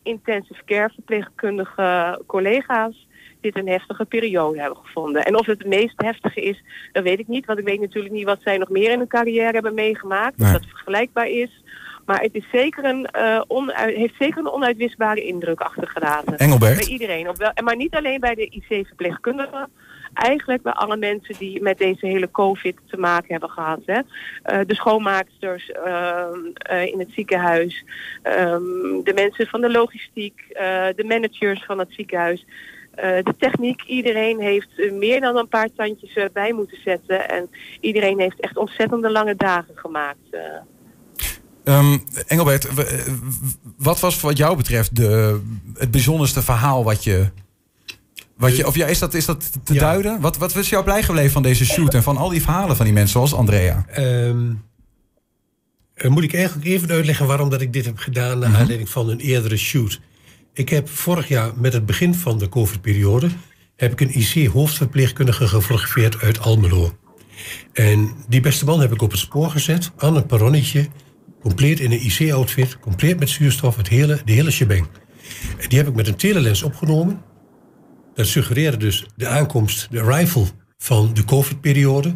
intensive 0.03 0.65
care 0.65 0.91
verpleegkundige 0.95 2.23
collega's 2.27 3.07
dit 3.41 3.57
een 3.57 3.69
heftige 3.69 4.05
periode 4.05 4.61
hebben 4.61 4.79
gevonden. 4.85 5.25
En 5.25 5.37
of 5.37 5.47
het 5.47 5.59
het 5.59 5.67
meest 5.67 5.93
heftige 5.97 6.41
is, 6.41 6.63
dat 6.93 7.03
weet 7.03 7.19
ik 7.19 7.29
niet. 7.29 7.47
Want 7.47 7.59
ik 7.59 7.65
weet 7.65 7.81
natuurlijk 7.81 8.15
niet 8.15 8.25
wat 8.25 8.43
zij 8.43 8.59
nog 8.59 8.69
meer 8.69 8.91
in 8.91 8.99
hun 8.99 9.09
carrière 9.09 9.53
hebben 9.53 9.75
meegemaakt. 9.75 10.39
Nee. 10.39 10.53
dat 10.53 10.65
vergelijkbaar 10.67 11.29
is. 11.29 11.63
Maar 12.07 12.21
het 12.21 12.35
is 12.35 12.45
zeker 12.53 12.85
een, 12.85 13.07
eh, 13.07 13.41
onui- 13.47 13.95
heeft 13.97 14.15
zeker 14.19 14.39
een 14.39 14.51
onuitwisbare 14.51 15.25
indruk 15.25 15.61
achtergelaten. 15.61 16.37
Bij 16.37 16.47
Engelbert, 16.47 16.87
iedereen. 16.87 17.29
Op 17.29 17.37
wel, 17.37 17.51
maar 17.65 17.77
niet 17.77 17.95
alleen 17.95 18.21
bij 18.21 18.35
de 18.35 18.49
IC-verpleegkundigen. 18.51 19.69
Eigenlijk 20.15 20.63
bij 20.63 20.73
alle 20.73 20.97
mensen 20.97 21.35
die 21.39 21.63
met 21.63 21.79
deze 21.79 22.07
hele 22.07 22.31
COVID 22.31 22.77
te 22.87 22.97
maken 22.97 23.27
hebben 23.31 23.51
gehad. 23.51 23.81
Hè. 23.87 24.01
Eh, 24.43 24.59
de 24.67 24.75
schoonmaaksters 24.75 25.71
ehm, 25.71 26.39
eh, 26.55 26.87
in 26.87 26.99
het 26.99 27.09
ziekenhuis. 27.13 27.85
ehm, 28.23 29.03
de 29.05 29.13
mensen 29.15 29.47
van 29.47 29.61
de 29.61 29.71
logistiek. 29.71 30.45
eh, 30.49 30.87
de 30.97 31.05
managers 31.05 31.65
van 31.65 31.79
het 31.79 31.89
ziekenhuis. 31.91 32.47
Eh, 33.03 33.25
de 33.25 33.35
techniek. 33.39 33.83
Iedereen 33.83 34.41
heeft 34.41 34.69
eh, 34.77 34.93
meer 34.93 35.21
dan 35.21 35.37
een 35.37 35.49
paar 35.49 35.69
tandjes 35.77 36.15
eh, 36.15 36.25
bij 36.33 36.53
moeten 36.53 36.79
zetten. 36.85 37.29
En 37.29 37.51
iedereen 37.81 38.21
heeft 38.21 38.41
echt 38.41 38.57
ontzettende 38.57 39.11
lange 39.11 39.37
dagen 39.37 39.75
gemaakt. 39.75 40.19
eh. 40.31 40.41
Ehm, 41.75 41.99
Engelbert, 42.27 42.69
wat 43.77 44.01
was 44.01 44.21
wat 44.21 44.37
jou 44.37 44.57
betreft 44.57 44.97
de, 44.97 45.41
het 45.75 45.91
bijzonderste 45.91 46.43
verhaal 46.43 46.85
wat 46.85 47.05
je... 47.05 47.27
Wat 48.37 48.57
je 48.57 48.67
of 48.67 48.75
ja, 48.75 48.87
is 48.87 48.99
dat, 48.99 49.15
is 49.15 49.25
dat 49.27 49.67
te 49.67 49.75
Ja. 49.75 49.81
duiden? 49.81 50.21
Wat, 50.21 50.37
wat 50.37 50.53
was 50.53 50.69
jou 50.69 50.85
blij 50.85 51.03
gebleven 51.03 51.31
van 51.31 51.43
deze 51.43 51.65
shoot 51.65 51.95
en 51.95 52.03
van 52.03 52.17
al 52.17 52.29
die 52.29 52.43
verhalen 52.43 52.77
van 52.77 52.85
die 52.85 52.95
mensen 52.95 53.13
zoals 53.13 53.35
Andrea? 53.35 53.85
Ehm, 53.89 54.53
eh, 55.95 56.11
moet 56.11 56.23
ik 56.23 56.35
eigenlijk 56.35 56.67
even 56.67 56.91
uitleggen 56.91 57.27
waarom 57.27 57.51
dat 57.51 57.61
ik 57.61 57.73
dit 57.73 57.85
heb 57.85 57.99
gedaan 57.99 58.39
naar 58.39 58.55
aanleiding 58.57 58.89
van 58.89 59.09
een 59.09 59.21
eerdere 59.21 59.57
shoot. 59.57 60.01
Ik 60.59 60.69
heb 60.69 60.89
vorig 60.89 61.29
jaar 61.29 61.53
met 61.57 61.73
het 61.73 61.87
begin 61.87 62.15
van 62.15 62.39
de 62.39 62.49
COVID-periode 62.49 63.29
heb 63.77 63.93
ik 63.93 64.01
een 64.01 64.19
IC-hoofdverpleegkundige 64.19 65.49
gefotografeerd 65.49 66.21
uit 66.21 66.41
Almelo. 66.41 66.99
En 67.73 68.13
die 68.29 68.41
beste 68.41 68.65
man 68.65 68.81
heb 68.81 68.93
ik 68.93 69.03
op 69.03 69.11
het 69.11 69.21
spoor 69.21 69.51
gezet 69.51 69.91
aan 69.97 70.17
een 70.17 70.27
perronnetje, 70.27 70.89
compleet 71.41 71.81
in 71.81 71.93
een 71.93 72.05
IC-outfit, 72.07 72.79
compleet 72.79 73.19
met 73.19 73.29
zuurstof, 73.29 73.77
het 73.77 73.89
hele, 73.89 74.21
de 74.25 74.33
hele 74.33 74.51
shebang. 74.51 74.87
En 75.59 75.69
die 75.69 75.79
heb 75.79 75.89
ik 75.89 75.95
met 75.95 76.07
een 76.07 76.17
telelens 76.17 76.63
opgenomen. 76.63 77.23
Dat 78.15 78.27
suggereerde 78.27 78.77
dus 78.77 79.07
de 79.17 79.27
aankomst, 79.27 79.89
de 79.91 80.01
arrival 80.01 80.49
van 80.79 81.15
de 81.15 81.25
COVID-periode. 81.25 82.15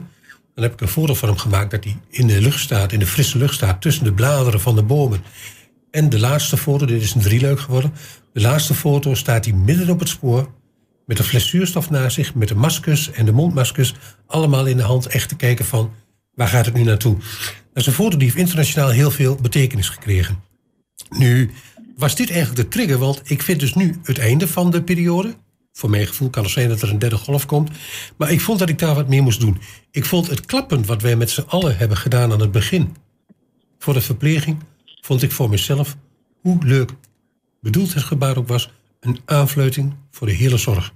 Dan 0.54 0.64
heb 0.64 0.72
ik 0.72 0.80
een 0.80 0.88
foto 0.88 1.14
van 1.14 1.28
hem 1.28 1.38
gemaakt 1.38 1.70
dat 1.70 1.84
hij 1.84 1.96
in 2.08 2.26
de 2.26 2.40
lucht 2.40 2.61
staat, 2.61 2.92
in 2.92 2.99
de 2.99 3.06
frisse 3.06 3.38
lucht 3.38 3.54
staat, 3.54 3.80
tussen 3.80 4.04
de 4.04 4.12
bladeren 4.12 4.61
van 4.61 4.75
de 4.75 4.82
bomen. 4.82 5.20
En 5.92 6.08
de 6.08 6.18
laatste 6.18 6.56
foto, 6.56 6.87
dit 6.87 7.02
is 7.02 7.14
een 7.14 7.20
drieluik 7.20 7.61
geworden. 7.61 7.92
De 8.32 8.40
laatste 8.40 8.75
foto 8.75 9.14
staat 9.14 9.44
hij 9.44 9.54
midden 9.54 9.90
op 9.90 9.99
het 9.99 10.08
spoor. 10.08 10.50
Met 11.06 11.18
een 11.18 11.25
fles 11.25 11.49
zuurstof 11.49 11.90
naast 11.90 12.14
zich, 12.14 12.34
met 12.34 12.49
de 12.49 12.54
maskers 12.54 13.11
en 13.11 13.25
de 13.25 13.32
mondmaskers. 13.32 13.94
Allemaal 14.26 14.66
in 14.66 14.76
de 14.76 14.82
hand, 14.82 15.06
echt 15.06 15.28
te 15.28 15.37
kijken 15.37 15.64
van 15.64 15.92
waar 16.34 16.49
gaat 16.49 16.64
het 16.64 16.75
nu 16.75 16.82
naartoe. 16.82 17.16
Dat 17.72 17.82
is 17.82 17.87
een 17.87 17.92
foto 17.92 18.16
die 18.16 18.26
heeft 18.26 18.38
internationaal 18.38 18.88
heel 18.88 19.11
veel 19.11 19.37
betekenis 19.42 19.88
gekregen. 19.88 20.42
Nu 21.11 21.50
was 21.96 22.16
dit 22.16 22.30
eigenlijk 22.30 22.61
de 22.62 22.68
trigger, 22.68 22.99
want 22.99 23.20
ik 23.25 23.42
vind 23.42 23.61
dus 23.61 23.75
nu 23.75 24.00
het 24.02 24.18
einde 24.18 24.49
van 24.49 24.70
de 24.70 24.82
periode. 24.82 25.34
Voor 25.72 25.90
mijn 25.90 26.06
gevoel 26.06 26.30
kan 26.30 26.42
het 26.42 26.52
zijn 26.52 26.68
dat 26.68 26.82
er 26.82 26.90
een 26.90 26.99
derde 26.99 27.16
golf 27.16 27.46
komt. 27.46 27.70
Maar 28.16 28.30
ik 28.30 28.40
vond 28.40 28.58
dat 28.58 28.68
ik 28.68 28.78
daar 28.78 28.94
wat 28.94 29.08
meer 29.08 29.22
moest 29.22 29.40
doen. 29.40 29.61
Ik 29.90 30.04
vond 30.04 30.28
het 30.28 30.46
klappen 30.46 30.87
wat 30.87 31.02
wij 31.02 31.16
met 31.16 31.30
z'n 31.30 31.44
allen 31.46 31.76
hebben 31.76 31.96
gedaan 31.96 32.32
aan 32.32 32.40
het 32.40 32.52
begin. 32.52 32.96
Voor 33.78 33.94
de 33.94 34.00
verpleging 34.00 34.58
vond 35.02 35.23
ik 35.23 35.32
voor 35.32 35.49
mezelf, 35.49 35.97
hoe 36.40 36.64
leuk 36.64 36.90
bedoeld 37.61 37.94
het 37.94 38.02
gebaar 38.02 38.37
ook 38.37 38.49
was, 38.49 38.73
een 39.00 39.18
aanfluiting 39.25 39.94
voor 40.11 40.26
de 40.26 40.32
hele 40.32 40.56
zorg. 40.56 40.92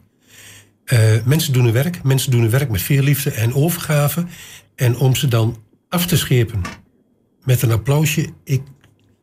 Eh, 0.84 1.24
mensen 1.24 1.52
doen 1.52 1.64
hun 1.64 1.72
werk, 1.72 2.02
mensen 2.02 2.30
doen 2.30 2.40
hun 2.40 2.50
werk 2.50 2.70
met 2.70 2.82
veel 2.82 3.02
liefde 3.02 3.30
en 3.30 3.54
overgave. 3.54 4.26
En 4.74 4.96
om 4.96 5.14
ze 5.14 5.28
dan 5.28 5.62
af 5.88 6.06
te 6.06 6.16
schepen 6.16 6.60
met 7.44 7.62
een 7.62 7.72
applausje. 7.72 8.28
Ik, 8.44 8.62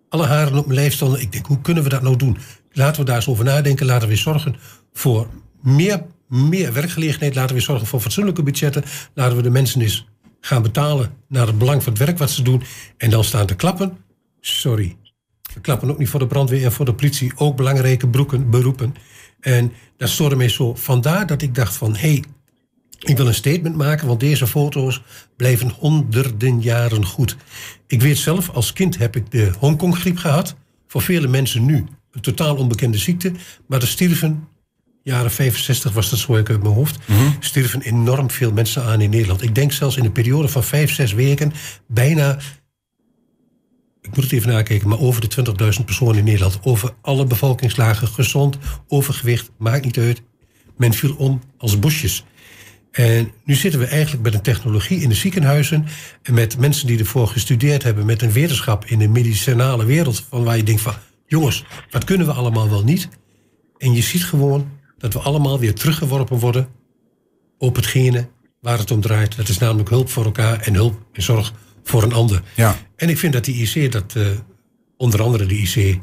alle 0.10 0.26
haren 0.26 0.58
op 0.58 0.66
mijn 0.66 0.80
lijf 0.80 0.94
stonden. 0.94 1.22
Ik 1.22 1.32
denk, 1.32 1.46
hoe 1.46 1.62
kunnen 1.62 1.84
we 1.84 1.90
dat 1.90 2.02
nou 2.02 2.16
doen? 2.16 2.38
Laten 2.72 3.00
we 3.00 3.06
daar 3.06 3.16
eens 3.16 3.28
over 3.28 3.44
nadenken. 3.44 3.86
Laten 3.86 4.08
we 4.08 4.16
zorgen 4.16 4.56
voor 4.94 5.28
meer 5.62 6.04
meer 6.34 6.74
werkgelegenheid. 6.74 7.36
Laten 7.36 7.56
we 7.56 7.62
zorgen 7.62 7.88
voor 7.88 8.00
fatsoenlijke 8.00 8.44
budgetten. 8.44 8.84
Laten 9.14 9.36
we 9.36 9.44
de 9.44 9.50
mensen 9.50 9.82
eens 9.82 10.08
gaan 10.42 10.62
betalen 10.62 11.14
naar 11.28 11.48
het 11.48 11.58
belang 11.58 11.84
van 11.84 11.94
het 11.94 12.02
werk 12.02 12.18
wat 12.18 12.32
ze 12.32 12.42
doen. 12.42 12.64
En 12.98 13.10
dan 13.10 13.24
staan 13.24 13.46
te 13.46 13.56
klappen. 13.56 13.98
Sorry. 14.46 14.98
We 15.54 15.62
klappen 15.62 15.90
ook 15.90 15.98
niet 15.98 16.10
voor 16.10 16.20
de 16.20 16.28
brandweer 16.28 16.64
en 16.64 16.72
voor 16.72 16.86
de 16.86 16.94
politie. 16.94 17.32
Ook 17.36 17.56
belangrijke 17.56 18.08
broeken, 18.08 18.50
beroepen. 18.50 18.96
En 19.40 19.72
dat 19.98 20.10
stoorde 20.10 20.36
mij 20.36 20.50
zo. 20.50 20.76
Vandaar 20.76 21.28
dat 21.28 21.42
ik 21.42 21.56
dacht 21.56 21.76
van... 21.76 21.96
hé, 21.96 22.00
hey, 22.00 22.24
ik 23.00 23.18
wil 23.18 23.28
een 23.28 23.34
statement 23.34 23.76
maken, 23.76 24.08
want 24.08 24.20
deze 24.20 24.48
foto's 24.48 25.02
blijven 25.36 25.70
honderden 25.70 26.62
jaren 26.62 27.06
goed. 27.06 27.38
Ik 27.88 28.02
weet 28.02 28.18
zelf, 28.18 28.50
als 28.50 28.74
kind 28.74 28.98
heb 28.98 29.16
ik 29.16 29.32
de 29.32 29.52
Hongkong-griep 29.60 30.18
gehad. 30.18 30.56
Voor 30.88 31.02
vele 31.02 31.28
mensen 31.28 31.66
nu 31.66 31.86
een 32.12 32.22
totaal 32.22 32.56
onbekende 32.56 32.98
ziekte. 32.98 33.32
Maar 33.68 33.82
er 33.82 33.88
stierven, 33.88 34.48
jaren 35.04 35.32
65 35.32 35.94
was 35.94 36.10
dat 36.10 36.20
zo 36.20 36.36
uit 36.36 36.48
mijn 36.48 36.64
hoofd... 36.64 36.98
stierven 37.40 37.82
enorm 37.82 38.32
veel 38.32 38.52
mensen 38.52 38.84
aan 38.84 39.02
in 39.02 39.10
Nederland. 39.10 39.42
Ik 39.42 39.56
denk 39.56 39.72
zelfs 39.72 39.98
in 39.98 40.06
een 40.06 40.12
periode 40.12 40.48
van 40.48 40.64
vijf, 40.64 40.94
zes 40.94 41.14
weken... 41.14 41.54
bijna, 41.88 42.38
ik 44.04 44.16
moet 44.16 44.24
het 44.24 44.34
even 44.34 44.50
nakijken... 44.50 44.90
maar 44.90 45.00
over 45.00 45.30
de 45.30 45.76
20.000 45.80 45.86
personen 45.86 46.18
in 46.18 46.24
Nederland. 46.24 46.60
Over 46.64 46.94
alle 47.02 47.26
bevolkingslagen, 47.26 48.08
gezond, 48.08 48.58
overgewicht, 48.88 49.52
maakt 49.58 49.86
niet 49.86 49.98
uit. 49.98 50.22
Men 50.78 50.94
viel 50.94 51.16
om 51.16 51.42
als 51.58 51.80
bosjes. 51.80 52.26
En 52.92 53.32
nu 53.44 53.56
zitten 53.56 53.80
we 53.80 53.86
eigenlijk 53.86 54.24
met 54.24 54.34
een 54.34 54.42
technologie 54.42 55.02
in 55.02 55.10
de 55.10 55.16
ziekenhuizen... 55.16 55.86
en 56.22 56.34
met 56.34 56.58
mensen 56.58 56.88
die 56.88 57.00
ervoor 57.00 57.28
gestudeerd 57.28 57.84
hebben... 57.84 58.06
met 58.06 58.22
een 58.22 58.32
wetenschap 58.32 58.86
in 58.86 59.00
de 59.00 59.08
medicinale 59.08 59.86
wereld... 59.86 60.26
van 60.30 60.44
waar 60.44 60.58
je 60.58 60.64
denkt 60.64 60.82
van, 60.82 60.94
jongens, 61.26 61.64
wat 61.90 62.04
kunnen 62.04 62.28
we 62.28 62.34
allemaal 62.34 62.70
wel 62.70 62.84
niet? 62.84 63.10
En 63.78 63.94
je 63.94 64.02
ziet 64.02 64.24
gewoon 64.24 64.70
dat 64.98 65.14
we 65.14 65.20
allemaal 65.20 65.60
weer 65.60 65.74
teruggeworpen 65.74 66.40
worden... 66.40 66.68
op 67.58 67.76
hetgene 67.76 68.30
waar 68.62 68.78
het 68.78 68.92
om 68.92 69.02
draait. 69.02 69.36
Dat 69.38 69.50
is 69.50 69.58
namelijk 69.58 69.90
hulp 69.90 70.10
voor 70.10 70.26
elkaar 70.26 70.60
en 70.60 70.74
hulp 70.74 71.06
en 71.14 71.24
zorg 71.24 71.54
voor 71.84 72.04
een 72.04 72.14
ander. 72.14 72.42
Ja. 72.56 72.78
En 72.96 73.10
ik 73.10 73.18
vind 73.18 73.34
dat 73.34 73.46
die 73.46 73.68
IC, 73.68 73.92
dat 73.92 74.14
uh, 74.18 74.28
onder 74.98 75.22
andere 75.22 75.46
de 75.46 75.58
IC... 75.58 76.00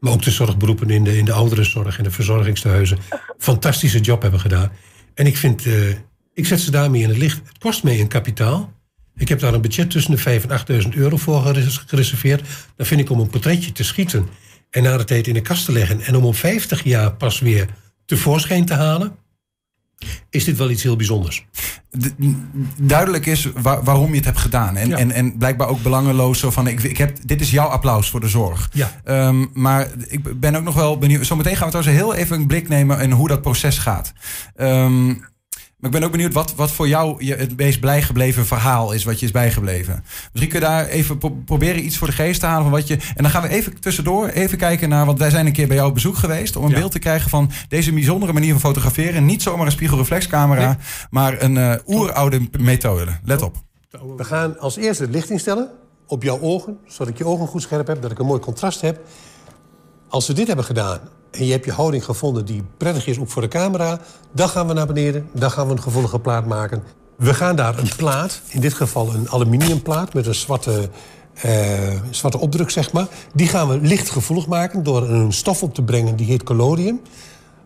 maar 0.00 0.12
ook 0.12 0.22
de 0.22 0.30
zorgberoepen 0.30 0.90
in 0.90 1.04
de, 1.04 1.16
in 1.16 1.24
de 1.24 1.32
ouderenzorg 1.32 1.98
en 1.98 2.04
de 2.04 2.10
verzorgingstehuizen... 2.10 2.98
fantastische 3.38 4.00
job 4.00 4.22
hebben 4.22 4.40
gedaan. 4.40 4.72
En 5.14 5.26
ik 5.26 5.36
vind... 5.36 5.66
Uh, 5.66 5.88
ik 6.34 6.46
zet 6.46 6.60
ze 6.60 6.70
daarmee 6.70 7.02
in 7.02 7.08
het 7.08 7.18
licht. 7.18 7.36
Het 7.48 7.58
kost 7.58 7.82
mij 7.82 8.00
een 8.00 8.08
kapitaal. 8.08 8.72
Ik 9.16 9.28
heb 9.28 9.40
daar 9.40 9.54
een 9.54 9.60
budget 9.60 9.90
tussen 9.90 10.16
de 10.16 10.40
5.000 10.40 10.46
en 10.46 10.82
8.000 10.82 10.88
euro 10.88 11.16
voor 11.16 11.42
gereserveerd. 11.86 12.42
Dat 12.76 12.86
vind 12.86 13.00
ik 13.00 13.10
om 13.10 13.20
een 13.20 13.30
portretje 13.30 13.72
te 13.72 13.84
schieten 13.84 14.28
en 14.70 14.82
na 14.82 14.96
de 14.96 15.04
tijd 15.04 15.26
in 15.26 15.34
de 15.34 15.40
kast 15.40 15.64
te 15.64 15.72
leggen. 15.72 16.00
En 16.00 16.16
om 16.16 16.24
om 16.24 16.34
50 16.34 16.84
jaar 16.84 17.14
pas 17.14 17.40
weer 17.40 17.68
tevoorschijn 18.06 18.64
te 18.64 18.74
halen. 18.74 19.16
Is 20.30 20.44
dit 20.44 20.56
wel 20.56 20.70
iets 20.70 20.82
heel 20.82 20.96
bijzonders? 20.96 21.46
duidelijk 22.80 23.26
is 23.26 23.48
waar, 23.54 23.82
waarom 23.82 24.10
je 24.10 24.16
het 24.16 24.24
hebt 24.24 24.38
gedaan. 24.38 24.76
En, 24.76 24.92
en, 24.92 25.10
en 25.10 25.38
blijkbaar 25.38 25.68
ook 25.68 25.82
belangeloos. 25.82 26.38
Zo 26.38 26.50
van, 26.50 26.66
ik, 26.66 26.82
ik 26.82 26.98
heb, 26.98 27.16
dit 27.24 27.40
is 27.40 27.50
jouw 27.50 27.66
applaus 27.66 28.10
voor 28.10 28.20
de 28.20 28.28
zorg. 28.28 28.70
Ja. 28.72 29.00
Um, 29.04 29.50
maar 29.52 29.88
ik 30.06 30.40
ben 30.40 30.54
ook 30.54 30.62
nog 30.62 30.74
wel 30.74 30.98
benieuwd. 30.98 31.26
Zometeen 31.26 31.56
gaan 31.56 31.70
we 31.70 31.72
trouwens 31.72 32.02
heel 32.02 32.14
even 32.14 32.40
een 32.40 32.46
blik 32.46 32.68
nemen 32.68 33.00
in 33.00 33.10
hoe 33.10 33.28
dat 33.28 33.42
proces 33.42 33.78
gaat. 33.78 34.12
Um, 34.56 35.24
maar 35.78 35.90
ik 35.90 35.96
ben 35.96 36.04
ook 36.04 36.12
benieuwd 36.12 36.32
wat, 36.32 36.54
wat 36.54 36.70
voor 36.70 36.88
jou 36.88 37.24
je 37.24 37.34
het 37.34 37.56
meest 37.56 37.80
bijgebleven 37.80 38.46
verhaal 38.46 38.92
is, 38.92 39.04
wat 39.04 39.20
je 39.20 39.26
is 39.26 39.32
bijgebleven. 39.32 40.04
Misschien 40.32 40.50
kun 40.50 40.60
je 40.60 40.66
daar 40.66 40.86
even 40.86 41.18
proberen 41.44 41.84
iets 41.84 41.96
voor 41.96 42.06
de 42.06 42.12
geest 42.12 42.40
te 42.40 42.46
halen 42.46 42.62
van 42.62 42.72
wat 42.72 42.86
je. 42.86 42.94
En 42.94 43.22
dan 43.22 43.30
gaan 43.30 43.42
we 43.42 43.48
even 43.48 43.80
tussendoor 43.80 44.28
even 44.28 44.58
kijken 44.58 44.88
naar. 44.88 45.06
Want 45.06 45.18
wij 45.18 45.30
zijn 45.30 45.46
een 45.46 45.52
keer 45.52 45.66
bij 45.66 45.76
jou 45.76 45.88
op 45.88 45.94
bezoek 45.94 46.16
geweest. 46.16 46.56
Om 46.56 46.64
een 46.64 46.72
beeld 46.72 46.92
te 46.92 46.98
krijgen 46.98 47.30
van 47.30 47.50
deze 47.68 47.92
bijzondere 47.92 48.32
manier 48.32 48.50
van 48.50 48.60
fotograferen. 48.60 49.24
Niet 49.24 49.42
zomaar 49.42 49.66
een 49.66 49.72
spiegelreflexcamera, 49.72 50.76
maar 51.10 51.42
een 51.42 51.54
uh, 51.54 51.74
oeroude 51.86 52.48
methode. 52.58 53.10
Let 53.24 53.42
op. 53.42 53.56
We 54.16 54.24
gaan 54.24 54.58
als 54.58 54.76
eerste 54.76 55.02
het 55.02 55.12
licht 55.12 55.30
instellen 55.30 55.70
op 56.06 56.22
jouw 56.22 56.40
ogen, 56.40 56.78
zodat 56.86 57.08
ik 57.08 57.18
je 57.18 57.24
ogen 57.24 57.46
goed 57.46 57.62
scherp 57.62 57.86
heb, 57.86 58.02
dat 58.02 58.10
ik 58.10 58.18
een 58.18 58.26
mooi 58.26 58.40
contrast 58.40 58.80
heb. 58.80 59.00
Als 60.08 60.26
we 60.26 60.32
dit 60.32 60.46
hebben 60.46 60.64
gedaan 60.64 61.00
en 61.30 61.44
je 61.44 61.52
hebt 61.52 61.64
je 61.64 61.72
houding 61.72 62.04
gevonden 62.04 62.44
die 62.44 62.62
prettig 62.76 63.06
is 63.06 63.18
ook 63.18 63.28
voor 63.28 63.42
de 63.42 63.48
camera... 63.48 64.00
dan 64.32 64.48
gaan 64.48 64.66
we 64.66 64.72
naar 64.72 64.86
beneden, 64.86 65.28
dan 65.32 65.50
gaan 65.50 65.66
we 65.66 65.72
een 65.72 65.82
gevoelige 65.82 66.18
plaat 66.18 66.46
maken. 66.46 66.82
We 67.16 67.34
gaan 67.34 67.56
daar 67.56 67.78
een 67.78 67.90
plaat, 67.96 68.40
in 68.48 68.60
dit 68.60 68.74
geval 68.74 69.14
een 69.14 69.30
aluminiumplaat... 69.30 70.14
met 70.14 70.26
een 70.26 70.34
zwarte, 70.34 70.90
uh, 71.44 72.00
zwarte 72.10 72.38
opdruk, 72.38 72.70
zeg 72.70 72.92
maar. 72.92 73.06
Die 73.34 73.48
gaan 73.48 73.68
we 73.68 73.80
lichtgevoelig 73.80 74.46
maken 74.46 74.82
door 74.82 75.08
een 75.08 75.32
stof 75.32 75.62
op 75.62 75.74
te 75.74 75.82
brengen, 75.82 76.16
die 76.16 76.26
heet 76.26 76.42
collodium. 76.42 77.00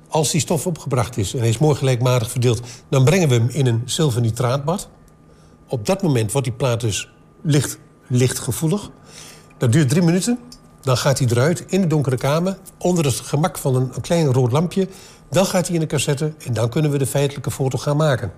Als 0.09 0.31
die 0.31 0.41
stof 0.41 0.67
opgebracht 0.67 1.17
is 1.17 1.35
en 1.35 1.43
is 1.43 1.59
mooi 1.59 1.77
gelijkmatig 1.77 2.31
verdeeld... 2.31 2.61
dan 2.89 3.05
brengen 3.05 3.29
we 3.29 3.35
hem 3.35 3.49
in 3.49 3.67
een 3.67 3.83
zilvernitraatbad. 3.85 4.89
Op 5.69 5.87
dat 5.87 6.03
moment 6.03 6.33
wordt 6.33 6.47
die 6.47 6.57
plaat 6.57 6.81
dus 6.81 7.11
licht, 7.43 7.79
lichtgevoelig. 8.07 8.91
Dat 9.59 9.73
duurt 9.73 9.89
drie 9.89 10.03
minuten. 10.03 10.39
Dan 10.83 10.97
gaat 10.97 11.19
hij 11.19 11.29
eruit 11.29 11.65
in 11.67 11.81
de 11.81 11.87
donkere 11.87 12.17
kamer, 12.17 12.59
onder 12.79 13.05
het 13.05 13.15
gemak 13.15 13.59
van 13.59 13.75
een, 13.75 14.01
klein 14.01 14.33
rood 14.33 14.53
lampje. 14.53 14.89
Dan 15.31 15.47
gaat 15.47 15.67
hij 15.67 15.75
in 15.75 15.81
de 15.81 15.87
cassette 15.87 16.33
en 16.39 16.53
dan 16.53 16.71
kunnen 16.71 16.91
we 16.91 16.99
de 16.99 17.07
feitelijke 17.07 17.51
foto 17.51 17.79
gaan 17.79 17.97
maken. 17.97 18.33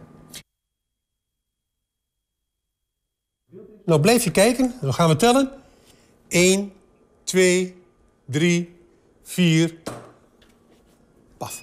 Nou, 3.85 4.01
blijf 4.01 4.25
je 4.25 4.31
kijken. 4.31 4.75
Dan 4.81 4.95
gaan 4.95 5.09
we 5.09 5.17
tellen. 5.17 5.51
1, 6.29 6.73
2, 7.25 7.77
3, 8.25 8.77
4. 9.23 9.75
Paf. 11.37 11.63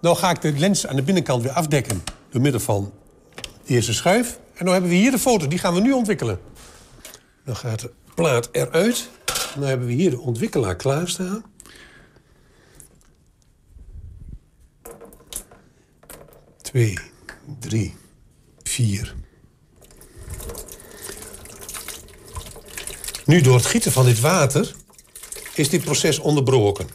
Nou 0.00 0.16
ga 0.16 0.30
ik 0.30 0.40
de 0.40 0.52
lens 0.52 0.86
aan 0.86 0.96
de 0.96 1.02
binnenkant 1.02 1.42
weer 1.42 1.52
afdekken 1.52 2.02
door 2.30 2.40
middel 2.40 2.60
van 2.60 2.92
de 3.64 3.74
eerste 3.74 3.94
schuif. 3.94 4.38
En 4.54 4.64
dan 4.64 4.72
hebben 4.72 4.90
we 4.90 4.96
hier 4.96 5.10
de 5.10 5.18
foto, 5.18 5.48
die 5.48 5.58
gaan 5.58 5.74
we 5.74 5.80
nu 5.80 5.92
ontwikkelen. 5.92 6.40
Dan 7.44 7.56
gaat 7.56 7.80
de 7.80 7.90
plaat 8.14 8.48
eruit. 8.52 9.08
Nu 9.56 9.64
hebben 9.64 9.86
we 9.86 9.92
hier 9.92 10.10
de 10.10 10.20
ontwikkelaar 10.20 10.76
klaarstaan. 10.76 11.44
Twee, 16.62 16.98
drie, 17.58 17.94
vier. 18.62 19.14
Nu 23.24 23.40
door 23.40 23.54
het 23.54 23.66
gieten 23.66 23.92
van 23.92 24.04
dit 24.04 24.20
water 24.20 24.74
is 25.54 25.68
dit 25.68 25.84
proces 25.84 26.18
onderbroken. 26.18 26.88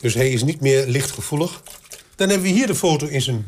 Dus 0.00 0.14
hij 0.14 0.30
is 0.30 0.42
niet 0.42 0.60
meer 0.60 0.86
lichtgevoelig. 0.86 1.62
Dan 2.16 2.28
hebben 2.28 2.46
we 2.46 2.54
hier 2.54 2.66
de 2.66 2.74
foto 2.74 3.06
in 3.06 3.22
zijn 3.22 3.46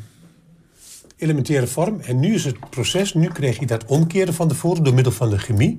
elementaire 1.17 1.67
vorm. 1.67 2.01
En 2.01 2.21
nu 2.21 2.35
is 2.35 2.45
het 2.45 2.71
proces, 2.71 3.15
nu 3.15 3.29
krijg 3.29 3.59
je 3.59 3.67
dat 3.67 3.85
omkeren 3.85 4.35
van 4.35 4.49
de 4.49 4.55
foto 4.55 4.83
door 4.83 4.95
middel 4.95 5.13
van 5.13 5.31
de 5.31 5.39
chemie. 5.39 5.79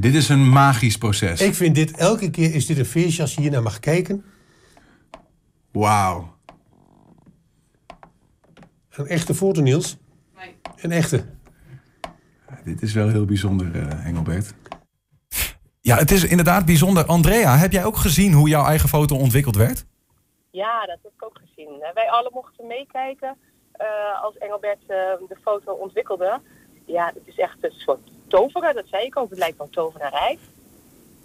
Dit 0.00 0.14
is 0.14 0.28
een 0.28 0.48
magisch 0.48 0.98
proces. 0.98 1.40
Ik 1.40 1.54
vind 1.54 1.74
dit, 1.74 1.96
elke 1.96 2.30
keer 2.30 2.54
is 2.54 2.66
dit 2.66 2.78
een 2.78 2.84
feestje 2.84 3.22
als 3.22 3.34
je 3.34 3.40
hier 3.40 3.50
naar 3.50 3.62
mag 3.62 3.78
kijken. 3.78 4.24
Wauw. 5.72 6.36
Een 8.90 9.06
echte 9.06 9.34
foto, 9.34 9.60
Niels. 9.60 9.96
Nee. 10.36 10.56
Een 10.76 10.92
echte. 10.92 11.24
Dit 12.64 12.82
is 12.82 12.92
wel 12.92 13.08
heel 13.08 13.24
bijzonder, 13.24 13.76
uh, 13.76 14.06
Engelbert. 14.06 14.54
Ja, 15.80 15.96
het 15.96 16.10
is 16.10 16.24
inderdaad 16.24 16.64
bijzonder. 16.64 17.04
Andrea, 17.04 17.56
heb 17.56 17.72
jij 17.72 17.84
ook 17.84 17.96
gezien 17.96 18.32
hoe 18.32 18.48
jouw 18.48 18.64
eigen 18.64 18.88
foto 18.88 19.16
ontwikkeld 19.16 19.56
werd? 19.56 19.86
Ja, 20.50 20.86
dat 20.86 20.98
heb 21.02 21.12
ik 21.12 21.24
ook 21.24 21.38
gezien. 21.38 21.78
Wij 21.94 22.10
alle 22.10 22.30
mochten 22.32 22.66
meekijken 22.66 23.36
uh, 23.80 24.22
als 24.22 24.36
Engelbert 24.38 24.82
uh, 24.82 24.88
de 25.28 25.38
foto 25.42 25.72
ontwikkelde. 25.72 26.40
Ja, 26.86 27.12
het 27.14 27.26
is 27.26 27.38
echt 27.38 27.56
een 27.60 27.74
soort 27.76 28.10
toveren. 28.28 28.74
Dat 28.74 28.84
zei 28.90 29.04
ik 29.04 29.18
ook. 29.18 29.30
Het 29.30 29.38
lijkt 29.38 29.58
wel 29.58 29.68
tovenarij. 29.70 30.38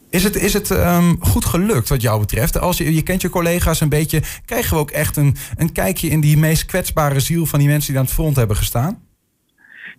Is 0.09 0.23
het, 0.23 0.35
is 0.35 0.53
het 0.53 0.69
um, 0.69 1.17
goed 1.19 1.45
gelukt 1.45 1.89
wat 1.89 2.01
jou 2.01 2.19
betreft? 2.19 2.59
Als 2.59 2.77
je, 2.77 2.93
je 2.93 3.03
kent 3.03 3.21
je 3.21 3.29
collega's 3.29 3.81
een 3.81 3.89
beetje, 3.89 4.21
krijgen 4.45 4.73
we 4.73 4.81
ook 4.81 4.91
echt 4.91 5.17
een, 5.17 5.35
een 5.57 5.71
kijkje 5.71 6.07
in 6.07 6.21
die 6.21 6.37
meest 6.37 6.65
kwetsbare 6.65 7.19
ziel 7.19 7.45
van 7.45 7.59
die 7.59 7.67
mensen 7.67 7.89
die 7.89 7.99
aan 7.99 8.05
het 8.05 8.13
front 8.13 8.35
hebben 8.35 8.55
gestaan? 8.55 9.07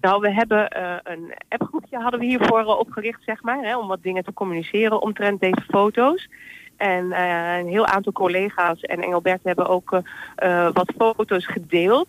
Nou, 0.00 0.20
we 0.20 0.32
hebben 0.32 0.76
uh, 0.76 0.94
een 1.02 1.34
appgroepje 1.48 1.98
hadden 1.98 2.20
we 2.20 2.26
hiervoor 2.26 2.60
uh, 2.60 2.68
opgericht, 2.68 3.22
zeg 3.24 3.42
maar, 3.42 3.58
hè, 3.62 3.76
om 3.76 3.86
wat 3.86 4.02
dingen 4.02 4.24
te 4.24 4.32
communiceren 4.32 5.02
omtrent 5.02 5.40
deze 5.40 5.64
foto's. 5.68 6.28
En 6.76 7.04
uh, 7.04 7.56
een 7.58 7.68
heel 7.68 7.86
aantal 7.86 8.12
collega's 8.12 8.80
en 8.80 9.02
Engelbert 9.02 9.40
hebben 9.42 9.68
ook 9.68 10.02
wat 10.72 10.92
foto's 10.98 11.46
gedeeld. 11.46 12.08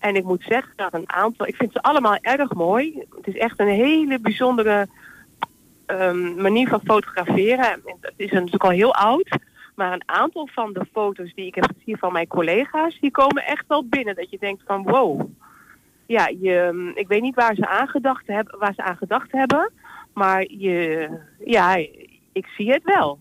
En 0.00 0.16
ik 0.16 0.24
moet 0.24 0.42
zeggen 0.42 0.72
dat 0.76 0.94
een 0.94 1.12
aantal, 1.12 1.46
ik 1.46 1.56
vind 1.56 1.72
ze 1.72 1.82
allemaal 1.82 2.16
erg 2.20 2.54
mooi. 2.54 3.04
Het 3.16 3.26
is 3.26 3.36
echt 3.36 3.60
een 3.60 3.68
hele 3.68 4.18
bijzondere 4.18 4.86
um, 5.86 6.34
manier 6.40 6.68
van 6.68 6.80
fotograferen. 6.84 7.80
Het 8.00 8.14
is 8.16 8.30
natuurlijk 8.30 8.64
al 8.64 8.70
heel 8.70 8.94
oud. 8.94 9.38
Maar 9.74 9.92
een 9.92 10.08
aantal 10.08 10.48
van 10.52 10.72
de 10.72 10.86
foto's 10.92 11.34
die 11.34 11.46
ik 11.46 11.54
heb 11.54 11.70
gezien 11.78 11.98
van 11.98 12.12
mijn 12.12 12.26
collega's, 12.26 12.98
die 13.00 13.10
komen 13.10 13.46
echt 13.46 13.64
wel 13.66 13.84
binnen. 13.88 14.14
Dat 14.14 14.30
je 14.30 14.38
denkt 14.38 14.62
van 14.66 14.82
wow. 14.82 15.20
Ja, 16.06 16.28
je, 16.40 16.90
ik 16.94 17.08
weet 17.08 17.22
niet 17.22 17.34
waar 17.34 17.54
ze 17.54 17.66
aan 17.66 17.88
gedacht 17.88 18.26
hebben, 18.26 18.58
waar 18.58 18.74
ze 18.74 18.82
aan 18.82 18.96
gedacht 18.96 19.32
hebben. 19.32 19.72
Maar 20.14 20.44
je, 20.48 21.08
ja, 21.44 21.76
ik 22.32 22.46
zie 22.56 22.72
het 22.72 22.82
wel. 22.84 23.18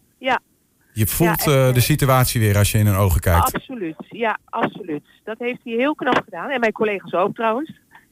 Je 0.99 1.07
voelt 1.07 1.43
Ja, 1.43 1.51
en, 1.51 1.67
eh, 1.67 1.73
de 1.73 1.79
eh, 1.79 1.85
situatie 1.85 2.39
weer 2.41 2.57
als 2.57 2.71
je 2.71 2.77
in 2.77 2.85
hun 2.85 2.95
ogen 2.95 3.21
kijkt. 3.21 3.53
Absoluut, 3.53 3.95
ja, 4.09 4.37
absoluut. 4.45 5.03
Dat 5.23 5.35
heeft 5.39 5.59
hij 5.63 5.73
heel 5.73 5.95
knap 5.95 6.21
gedaan. 6.23 6.49
En 6.49 6.59
mijn 6.59 6.71
collega's 6.71 7.13
ook 7.13 7.35
trouwens. 7.35 7.71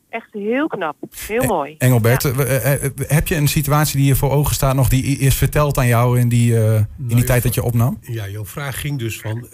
Echt 0.09 0.27
heel 0.31 0.67
knap. 0.67 0.95
Heel 1.27 1.43
mooi. 1.43 1.75
Engelbert, 1.77 2.23
Ja. 2.23 2.29
eh, 2.29 2.89
heb 3.07 3.27
je 3.27 3.35
een 3.35 3.47
situatie 3.47 3.97
die 3.97 4.07
je 4.07 4.15
voor 4.15 4.31
ogen 4.31 4.55
staat 4.55 4.75
nog 4.75 4.89
die 4.89 5.03
is 5.03 5.35
verteld 5.35 5.77
aan 5.77 5.87
jou 5.87 6.19
in 6.19 6.29
die, 6.29 6.57
eh, 6.57 6.75
in 6.75 6.85
die 6.97 7.17
ja, 7.17 7.23
tijd 7.23 7.43
dat 7.43 7.53
je 7.53 7.63
opnam? 7.63 7.99
Ja, 8.01 8.27
jouw 8.27 8.45
vraag 8.45 8.79
ging 8.81 8.99
dus 8.99 9.19
van, 9.19 9.47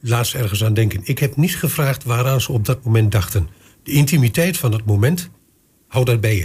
laat 0.00 0.26
ze 0.26 0.38
ergens 0.38 0.64
aan 0.64 0.74
denken. 0.74 1.00
Ik 1.04 1.18
heb 1.18 1.36
niet 1.36 1.56
gevraagd 1.56 2.04
waaraan 2.04 2.40
ze 2.40 2.52
op 2.52 2.64
dat 2.64 2.84
moment 2.84 3.12
dachten. 3.12 3.48
De 3.82 3.90
intimiteit 3.92 4.56
van 4.56 4.72
het 4.72 4.84
moment, 4.84 5.30
hou 5.88 6.04
dat 6.04 6.20
bij 6.20 6.36
je. 6.36 6.44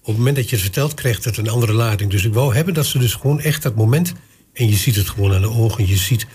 Op 0.00 0.06
het 0.08 0.16
moment 0.16 0.36
dat 0.36 0.50
je 0.50 0.56
het 0.56 0.64
vertelt, 0.64 0.94
krijgt 0.94 1.24
het 1.24 1.36
een 1.36 1.48
andere 1.48 1.72
lading. 1.72 2.10
Dus 2.10 2.24
ik 2.24 2.34
wou 2.34 2.54
hebben 2.54 2.74
dat 2.74 2.86
ze 2.86 2.98
dus 2.98 3.14
gewoon 3.14 3.40
echt 3.40 3.62
dat 3.62 3.74
moment... 3.74 4.14
en 4.52 4.68
je 4.68 4.76
ziet 4.76 4.96
het 4.96 5.08
gewoon 5.08 5.32
aan 5.32 5.40
de 5.40 5.50
ogen, 5.50 5.86
je 5.86 5.96
ziet... 5.96 6.26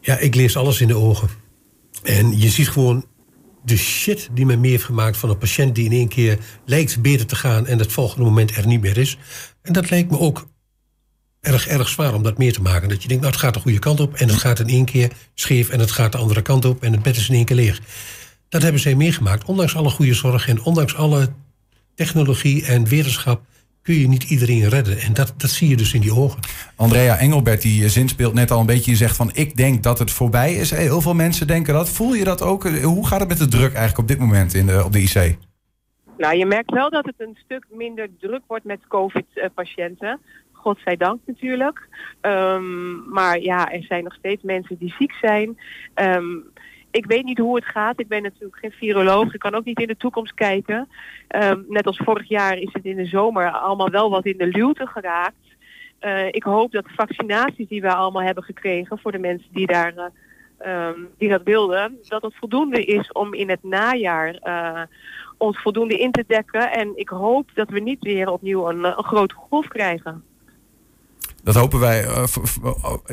Ja, 0.00 0.18
ik 0.18 0.34
lees 0.34 0.56
alles 0.56 0.80
in 0.80 0.88
de 0.88 0.96
ogen. 0.96 1.28
En 2.02 2.38
je 2.38 2.48
ziet 2.48 2.68
gewoon 2.68 3.04
de 3.64 3.76
shit 3.76 4.28
die 4.32 4.46
men 4.46 4.60
mee 4.60 4.70
heeft 4.70 4.84
gemaakt 4.84 5.16
van 5.16 5.30
een 5.30 5.38
patiënt 5.38 5.74
die 5.74 5.84
in 5.84 5.92
één 5.92 6.08
keer 6.08 6.38
lijkt 6.64 7.02
beter 7.02 7.26
te 7.26 7.36
gaan 7.36 7.66
en 7.66 7.78
het 7.78 7.92
volgende 7.92 8.24
moment 8.24 8.56
er 8.56 8.66
niet 8.66 8.80
meer 8.80 8.96
is. 8.98 9.18
En 9.62 9.72
dat 9.72 9.90
lijkt 9.90 10.10
me 10.10 10.18
ook 10.18 10.48
erg, 11.40 11.66
erg 11.66 11.88
zwaar 11.88 12.14
om 12.14 12.22
dat 12.22 12.38
mee 12.38 12.52
te 12.52 12.62
maken. 12.62 12.88
Dat 12.88 13.02
je 13.02 13.08
denkt, 13.08 13.22
nou 13.22 13.34
het 13.34 13.42
gaat 13.42 13.54
de 13.54 13.60
goede 13.60 13.78
kant 13.78 14.00
op 14.00 14.14
en 14.14 14.28
het 14.28 14.38
gaat 14.38 14.58
in 14.58 14.68
één 14.68 14.84
keer 14.84 15.12
scheef 15.34 15.68
en 15.68 15.80
het 15.80 15.90
gaat 15.90 16.12
de 16.12 16.18
andere 16.18 16.42
kant 16.42 16.64
op 16.64 16.82
en 16.82 16.92
het 16.92 17.02
bed 17.02 17.16
is 17.16 17.28
in 17.28 17.34
één 17.34 17.44
keer 17.44 17.56
leeg. 17.56 17.80
Dat 18.48 18.62
hebben 18.62 18.80
zij 18.80 18.94
meegemaakt. 18.94 19.44
Ondanks 19.44 19.76
alle 19.76 19.90
goede 19.90 20.14
zorg 20.14 20.48
en 20.48 20.62
ondanks 20.62 20.94
alle 20.94 21.32
technologie 21.94 22.64
en 22.64 22.84
wetenschap 22.84 23.46
kun 23.82 23.94
je 23.94 24.08
niet 24.08 24.30
iedereen 24.30 24.68
redden. 24.68 24.98
En 24.98 25.12
dat, 25.14 25.34
dat 25.36 25.50
zie 25.50 25.68
je 25.68 25.76
dus 25.76 25.94
in 25.94 26.00
die 26.00 26.14
ogen. 26.14 26.40
Andrea 26.76 27.16
Engelbert, 27.18 27.62
die 27.62 27.82
eh, 27.82 27.88
zin 27.88 28.08
speelt 28.08 28.34
net 28.34 28.50
al 28.50 28.60
een 28.60 28.66
beetje. 28.66 28.90
Je 28.90 28.96
zegt 28.96 29.16
van, 29.16 29.30
ik 29.34 29.56
denk 29.56 29.82
dat 29.82 29.98
het 29.98 30.10
voorbij 30.10 30.54
is. 30.54 30.72
Eh, 30.72 30.78
Heel 30.78 31.00
veel 31.00 31.14
mensen 31.14 31.46
denken 31.46 31.74
dat. 31.74 31.88
Voel 31.88 32.14
je 32.14 32.24
dat 32.24 32.42
ook? 32.42 32.64
Eh, 32.64 32.84
Hoe 32.84 33.06
gaat 33.06 33.20
het 33.20 33.28
met 33.28 33.38
de 33.38 33.48
druk 33.48 33.72
eigenlijk 33.72 33.98
op 33.98 34.08
dit 34.08 34.18
moment 34.18 34.54
in 34.54 34.66
de, 34.66 34.84
op 34.84 34.92
de 34.92 35.02
IC? 35.02 35.36
Nou, 36.18 36.36
je 36.36 36.46
merkt 36.46 36.70
wel 36.70 36.90
dat 36.90 37.04
het 37.06 37.14
een 37.18 37.38
stuk 37.44 37.66
minder 37.70 38.08
druk 38.20 38.42
wordt 38.46 38.64
met 38.64 38.80
COVID-patiënten. 38.88 40.20
Godzijdank 40.52 41.20
natuurlijk. 41.26 41.88
Ehm, 42.20 43.10
maar 43.10 43.40
ja, 43.40 43.72
er 43.72 43.82
zijn 43.82 44.04
nog 44.04 44.14
steeds 44.14 44.42
mensen 44.42 44.76
die 44.78 44.94
ziek 44.98 45.12
zijn. 45.12 45.58
Ehm, 45.94 46.24
ik 46.92 47.06
weet 47.06 47.24
niet 47.24 47.38
hoe 47.38 47.54
het 47.54 47.64
gaat. 47.64 48.00
Ik 48.00 48.08
ben 48.08 48.22
natuurlijk 48.22 48.56
geen 48.56 48.72
viroloog. 48.72 49.34
Ik 49.34 49.40
kan 49.40 49.54
ook 49.54 49.64
niet 49.64 49.80
in 49.80 49.86
de 49.86 49.96
toekomst 49.96 50.34
kijken. 50.34 50.88
Ehm, 51.28 51.60
net 51.68 51.86
als 51.86 52.00
vorig 52.04 52.28
jaar 52.28 52.58
is 52.58 52.72
het 52.72 52.84
in 52.84 52.96
de 52.96 53.06
zomer 53.06 53.50
allemaal 53.50 53.90
wel 53.90 54.10
wat 54.10 54.26
in 54.26 54.38
de 54.38 54.46
luwte 54.46 54.86
geraakt. 54.86 55.36
Eh, 55.98 56.26
ik 56.26 56.42
hoop 56.42 56.72
dat 56.72 56.84
de 56.84 56.94
vaccinaties 56.94 57.68
die 57.68 57.80
we 57.80 57.94
allemaal 57.94 58.22
hebben 58.22 58.44
gekregen 58.44 58.98
voor 58.98 59.12
de 59.12 59.18
mensen 59.18 59.48
die 59.52 59.66
daar 59.66 60.10
ehm, 60.58 61.00
die 61.18 61.28
dat 61.28 61.42
wilden, 61.42 61.98
dat 62.08 62.22
het 62.22 62.34
voldoende 62.36 62.84
is 62.84 63.12
om 63.12 63.34
in 63.34 63.48
het 63.50 63.62
najaar 63.62 64.34
eh, 64.34 64.82
ons 65.36 65.58
voldoende 65.62 65.98
in 65.98 66.12
te 66.12 66.24
dekken. 66.26 66.72
En 66.72 66.92
ik 66.94 67.08
hoop 67.08 67.50
dat 67.54 67.70
we 67.70 67.80
niet 67.80 68.02
weer 68.02 68.30
opnieuw 68.30 68.68
een, 68.68 68.84
een 68.84 69.04
grote 69.04 69.34
golf 69.34 69.68
krijgen. 69.68 70.24
Dat 71.44 71.54
hopen 71.54 71.78
wij 71.80 72.04
eh, 72.04 72.22
v- 72.26 72.36
v- 72.42 72.58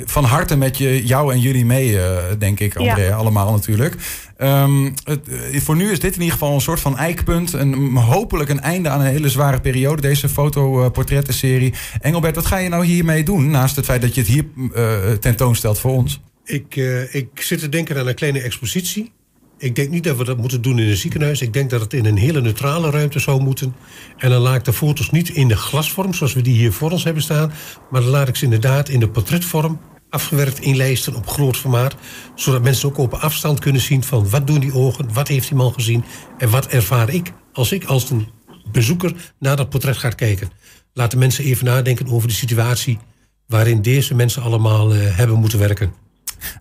van 0.05 0.23
harte 0.23 0.57
met 0.57 0.77
je, 0.77 1.05
jou 1.05 1.33
en 1.33 1.39
jullie 1.39 1.65
mee, 1.65 1.99
eh, 2.01 2.23
denk 2.39 2.59
ik, 2.59 2.75
Andrea. 2.75 2.97
Ja. 3.07 3.15
Allemaal 3.15 3.51
natuurlijk. 3.51 3.95
Ehm, 4.37 4.89
het, 5.03 5.27
eh, 5.51 5.61
voor 5.61 5.75
nu 5.75 5.91
is 5.91 5.99
dit 5.99 6.13
in 6.15 6.19
ieder 6.21 6.33
geval 6.37 6.53
een 6.53 6.61
soort 6.61 6.79
van 6.79 6.97
eikpunt. 6.97 7.53
En 7.53 7.95
hopelijk 7.95 8.49
een 8.49 8.59
einde 8.61 8.89
aan 8.89 8.99
een 8.99 9.05
hele 9.05 9.29
zware 9.29 9.59
periode. 9.61 10.01
Deze 10.01 10.29
fotoportrettenserie. 10.29 11.73
Engelbert, 12.01 12.35
wat 12.35 12.45
ga 12.45 12.57
je 12.57 12.69
nou 12.69 12.85
hiermee 12.85 13.23
doen? 13.23 13.49
Naast 13.49 13.75
het 13.75 13.85
feit 13.85 14.01
dat 14.01 14.15
je 14.15 14.21
het 14.21 14.29
hier 14.29 14.45
eh, 14.73 15.11
tentoonstelt 15.11 15.79
voor 15.79 15.91
ons. 15.91 16.21
Ik, 16.45 16.75
eh, 16.75 17.15
ik 17.15 17.27
zit 17.41 17.59
te 17.59 17.69
denken 17.69 17.97
aan 17.97 18.07
een 18.07 18.15
kleine 18.15 18.41
expositie. 18.41 19.11
Ik 19.59 19.75
denk 19.75 19.89
niet 19.89 20.03
dat 20.03 20.17
we 20.17 20.23
dat 20.23 20.37
moeten 20.37 20.61
doen 20.61 20.79
in 20.79 20.87
een 20.87 20.97
ziekenhuis. 20.97 21.41
Ik 21.41 21.53
denk 21.53 21.69
dat 21.69 21.81
het 21.81 21.93
in 21.93 22.05
een 22.05 22.17
hele 22.17 22.41
neutrale 22.41 22.89
ruimte 22.89 23.19
zou 23.19 23.41
moeten. 23.41 23.75
En 24.17 24.29
dan 24.29 24.41
laat 24.41 24.55
ik 24.55 24.63
de 24.63 24.73
foto's 24.73 25.09
niet 25.09 25.29
in 25.29 25.47
de 25.47 25.55
glasvorm, 25.55 26.13
zoals 26.13 26.33
we 26.33 26.41
die 26.41 26.57
hier 26.57 26.71
voor 26.71 26.91
ons 26.91 27.03
hebben 27.03 27.23
staan. 27.23 27.51
Maar 27.89 28.01
dan 28.01 28.09
laat 28.09 28.27
ik 28.27 28.35
ze 28.35 28.43
inderdaad 28.43 28.89
in 28.89 28.99
de 28.99 29.09
portretvorm 29.09 29.79
afgewerkt 30.09 30.59
in 30.59 30.75
lijsten 30.75 31.15
op 31.15 31.27
groot 31.27 31.57
formaat. 31.57 31.95
Zodat 32.35 32.61
mensen 32.61 32.89
ook 32.89 32.97
op 32.97 33.13
afstand 33.13 33.59
kunnen 33.59 33.81
zien 33.81 34.03
van 34.03 34.29
wat 34.29 34.47
doen 34.47 34.59
die 34.59 34.73
ogen, 34.73 35.13
wat 35.13 35.27
heeft 35.27 35.47
die 35.47 35.57
man 35.57 35.73
gezien 35.73 36.03
en 36.37 36.49
wat 36.49 36.67
ervaar 36.67 37.09
ik 37.09 37.31
als 37.53 37.71
ik 37.71 37.83
als 37.83 38.09
een 38.09 38.27
bezoeker 38.71 39.33
naar 39.39 39.55
dat 39.55 39.69
portret 39.69 39.97
ga 39.97 40.09
kijken. 40.09 40.51
Laat 40.93 41.11
de 41.11 41.17
mensen 41.17 41.43
even 41.43 41.65
nadenken 41.65 42.07
over 42.07 42.27
de 42.27 42.33
situatie 42.33 42.99
waarin 43.47 43.81
deze 43.81 44.15
mensen 44.15 44.41
allemaal 44.41 44.93
eh, 44.93 45.17
hebben 45.17 45.39
moeten 45.39 45.59
werken. 45.59 45.93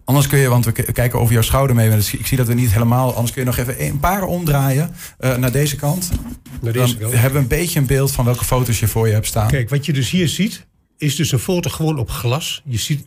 Anders 0.04 0.26
kun 0.26 0.38
je, 0.38 0.48
want 0.48 0.64
we 0.64 0.72
kijken 0.72 1.18
over 1.18 1.32
jouw 1.32 1.42
schouder 1.42 1.76
mee. 1.76 1.90
Ik 1.96 2.26
zie 2.26 2.36
dat 2.36 2.46
we 2.46 2.54
niet 2.54 2.72
helemaal. 2.72 3.14
Anders 3.14 3.32
kun 3.32 3.40
je 3.42 3.46
nog 3.48 3.56
even 3.56 3.84
een 3.84 4.00
paar 4.00 4.22
omdraaien 4.22 4.94
eh, 5.18 5.36
naar 5.36 5.52
deze 5.52 5.76
kant. 5.76 6.10
Naar 6.60 6.72
deze 6.72 6.86
Dan 6.86 6.98
kant. 6.98 7.12
hebben 7.12 7.32
we 7.32 7.38
een 7.38 7.60
beetje 7.60 7.78
een 7.80 7.86
beeld 7.86 8.12
van 8.12 8.24
welke 8.24 8.44
foto's 8.44 8.80
je 8.80 8.88
voor 8.88 9.06
je 9.06 9.12
hebt 9.12 9.26
staan. 9.26 9.48
Kijk, 9.48 9.68
wat 9.68 9.86
je 9.86 9.92
dus 9.92 10.10
hier 10.10 10.28
ziet, 10.28 10.66
is 10.98 11.16
dus 11.16 11.32
een 11.32 11.38
foto 11.38 11.70
gewoon 11.70 11.98
op 11.98 12.10
glas. 12.10 12.62
Je 12.64 12.78
ziet, 12.78 13.06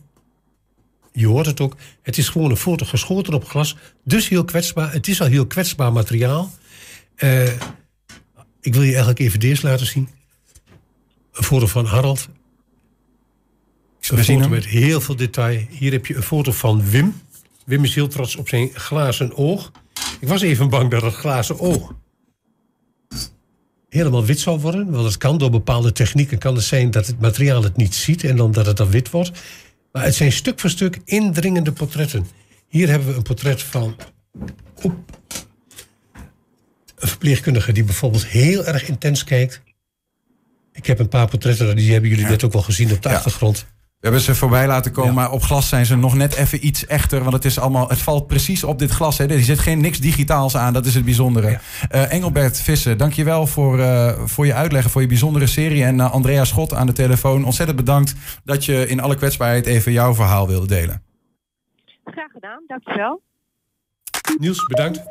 je 1.12 1.26
hoort 1.26 1.46
het 1.46 1.60
ook. 1.60 1.76
Het 2.02 2.18
is 2.18 2.28
gewoon 2.28 2.50
een 2.50 2.56
foto 2.56 2.86
geschoten 2.86 3.34
op 3.34 3.44
glas. 3.48 3.76
Dus 4.04 4.28
heel 4.28 4.44
kwetsbaar. 4.44 4.92
Het 4.92 5.08
is 5.08 5.20
al 5.20 5.26
heel 5.26 5.46
kwetsbaar 5.46 5.92
materiaal. 5.92 6.50
Eh, 7.16 7.46
ik 8.60 8.72
wil 8.74 8.82
je 8.82 8.88
eigenlijk 8.90 9.18
even 9.18 9.40
deze 9.40 9.66
laten 9.66 9.86
zien. 9.86 10.08
Een 11.32 11.44
foto 11.44 11.66
van 11.66 11.86
Harald. 11.86 12.28
Een 14.10 14.16
We 14.16 14.24
zien 14.24 14.38
foto 14.38 14.48
met 14.50 14.66
heel 14.66 15.00
veel 15.00 15.16
detail. 15.16 15.66
Hier 15.70 15.92
heb 15.92 16.06
je 16.06 16.16
een 16.16 16.22
foto 16.22 16.52
van 16.52 16.90
Wim. 16.90 17.14
Wim 17.64 17.84
is 17.84 17.94
heel 17.94 18.08
trots 18.08 18.36
op 18.36 18.48
zijn 18.48 18.70
glazen 18.74 19.36
oog. 19.36 19.72
Ik 20.20 20.28
was 20.28 20.42
even 20.42 20.68
bang 20.68 20.90
dat 20.90 21.02
het 21.02 21.14
glazen 21.14 21.58
oog 21.60 21.92
helemaal 23.88 24.24
wit 24.24 24.40
zou 24.40 24.60
worden. 24.60 24.90
Want 24.90 25.04
het 25.04 25.16
kan 25.16 25.38
door 25.38 25.50
bepaalde 25.50 25.92
technieken 25.92 26.38
kan 26.38 26.54
het 26.54 26.64
zijn 26.64 26.90
dat 26.90 27.06
het 27.06 27.20
materiaal 27.20 27.62
het 27.62 27.76
niet 27.76 27.94
ziet 27.94 28.24
en 28.24 28.36
dan 28.36 28.52
dat 28.52 28.66
het 28.66 28.76
dan 28.76 28.90
wit 28.90 29.10
wordt. 29.10 29.30
Maar 29.92 30.04
het 30.04 30.14
zijn 30.14 30.32
stuk 30.32 30.60
voor 30.60 30.70
stuk 30.70 31.00
indringende 31.04 31.72
portretten. 31.72 32.26
Hier 32.68 32.88
hebben 32.88 33.08
we 33.08 33.14
een 33.14 33.22
portret 33.22 33.62
van 33.62 33.96
oep, 34.84 34.94
een 36.96 37.08
verpleegkundige 37.08 37.72
die 37.72 37.84
bijvoorbeeld 37.84 38.26
heel 38.26 38.64
erg 38.64 38.88
intens 38.88 39.24
kijkt. 39.24 39.62
Ik 40.72 40.86
heb 40.86 40.98
een 40.98 41.08
paar 41.08 41.28
portretten, 41.28 41.76
die 41.76 41.92
hebben 41.92 42.10
jullie 42.10 42.26
net 42.26 42.44
ook 42.44 42.52
wel 42.52 42.62
gezien 42.62 42.92
op 42.92 43.02
de 43.02 43.08
Ja. 43.08 43.14
achtergrond. 43.14 43.66
We 44.02 44.08
hebben 44.08 44.26
ze 44.26 44.34
voorbij 44.34 44.66
laten 44.66 44.92
komen, 44.92 45.14
Ja. 45.14 45.20
maar 45.20 45.30
op 45.30 45.42
glas 45.42 45.68
zijn 45.68 45.86
ze 45.86 45.96
nog 45.96 46.14
net 46.14 46.34
even 46.34 46.66
iets 46.66 46.86
echter. 46.86 47.20
Want 47.20 47.32
het, 47.32 47.44
is 47.44 47.58
allemaal, 47.58 47.88
het 47.88 47.98
valt 47.98 48.26
precies 48.26 48.64
op 48.64 48.78
dit 48.78 48.90
glas. 48.90 49.18
Hè. 49.18 49.26
Er 49.26 49.42
zit 49.42 49.58
geen 49.58 49.80
niks 49.80 49.98
digitaals 49.98 50.56
aan, 50.56 50.72
dat 50.72 50.86
is 50.86 50.94
het 50.94 51.04
bijzondere. 51.04 51.58
Eh, 51.90 52.12
Engelbert 52.12 52.60
Vissen, 52.60 52.98
dankjewel 52.98 53.46
voor, 53.46 53.78
eh 53.80 54.18
voor 54.24 54.46
je 54.46 54.54
uitleg, 54.54 54.90
voor 54.90 55.00
je 55.00 55.06
bijzondere 55.06 55.46
serie. 55.46 55.84
En 55.84 56.00
eh, 56.00 56.12
Andrea 56.12 56.44
Schot 56.44 56.74
aan 56.74 56.86
de 56.86 56.92
telefoon, 56.92 57.44
ontzettend 57.44 57.78
bedankt 57.78 58.14
dat 58.44 58.64
je 58.64 58.88
in 58.88 59.00
alle 59.00 59.14
kwetsbaarheid 59.16 59.66
even 59.66 59.92
jouw 59.92 60.14
verhaal 60.14 60.46
wilde 60.48 60.66
delen. 60.66 61.02
Graag 62.04 62.30
gedaan, 62.32 62.62
dankjewel. 62.66 63.22
Niels, 64.38 64.66
bedankt. 64.66 65.02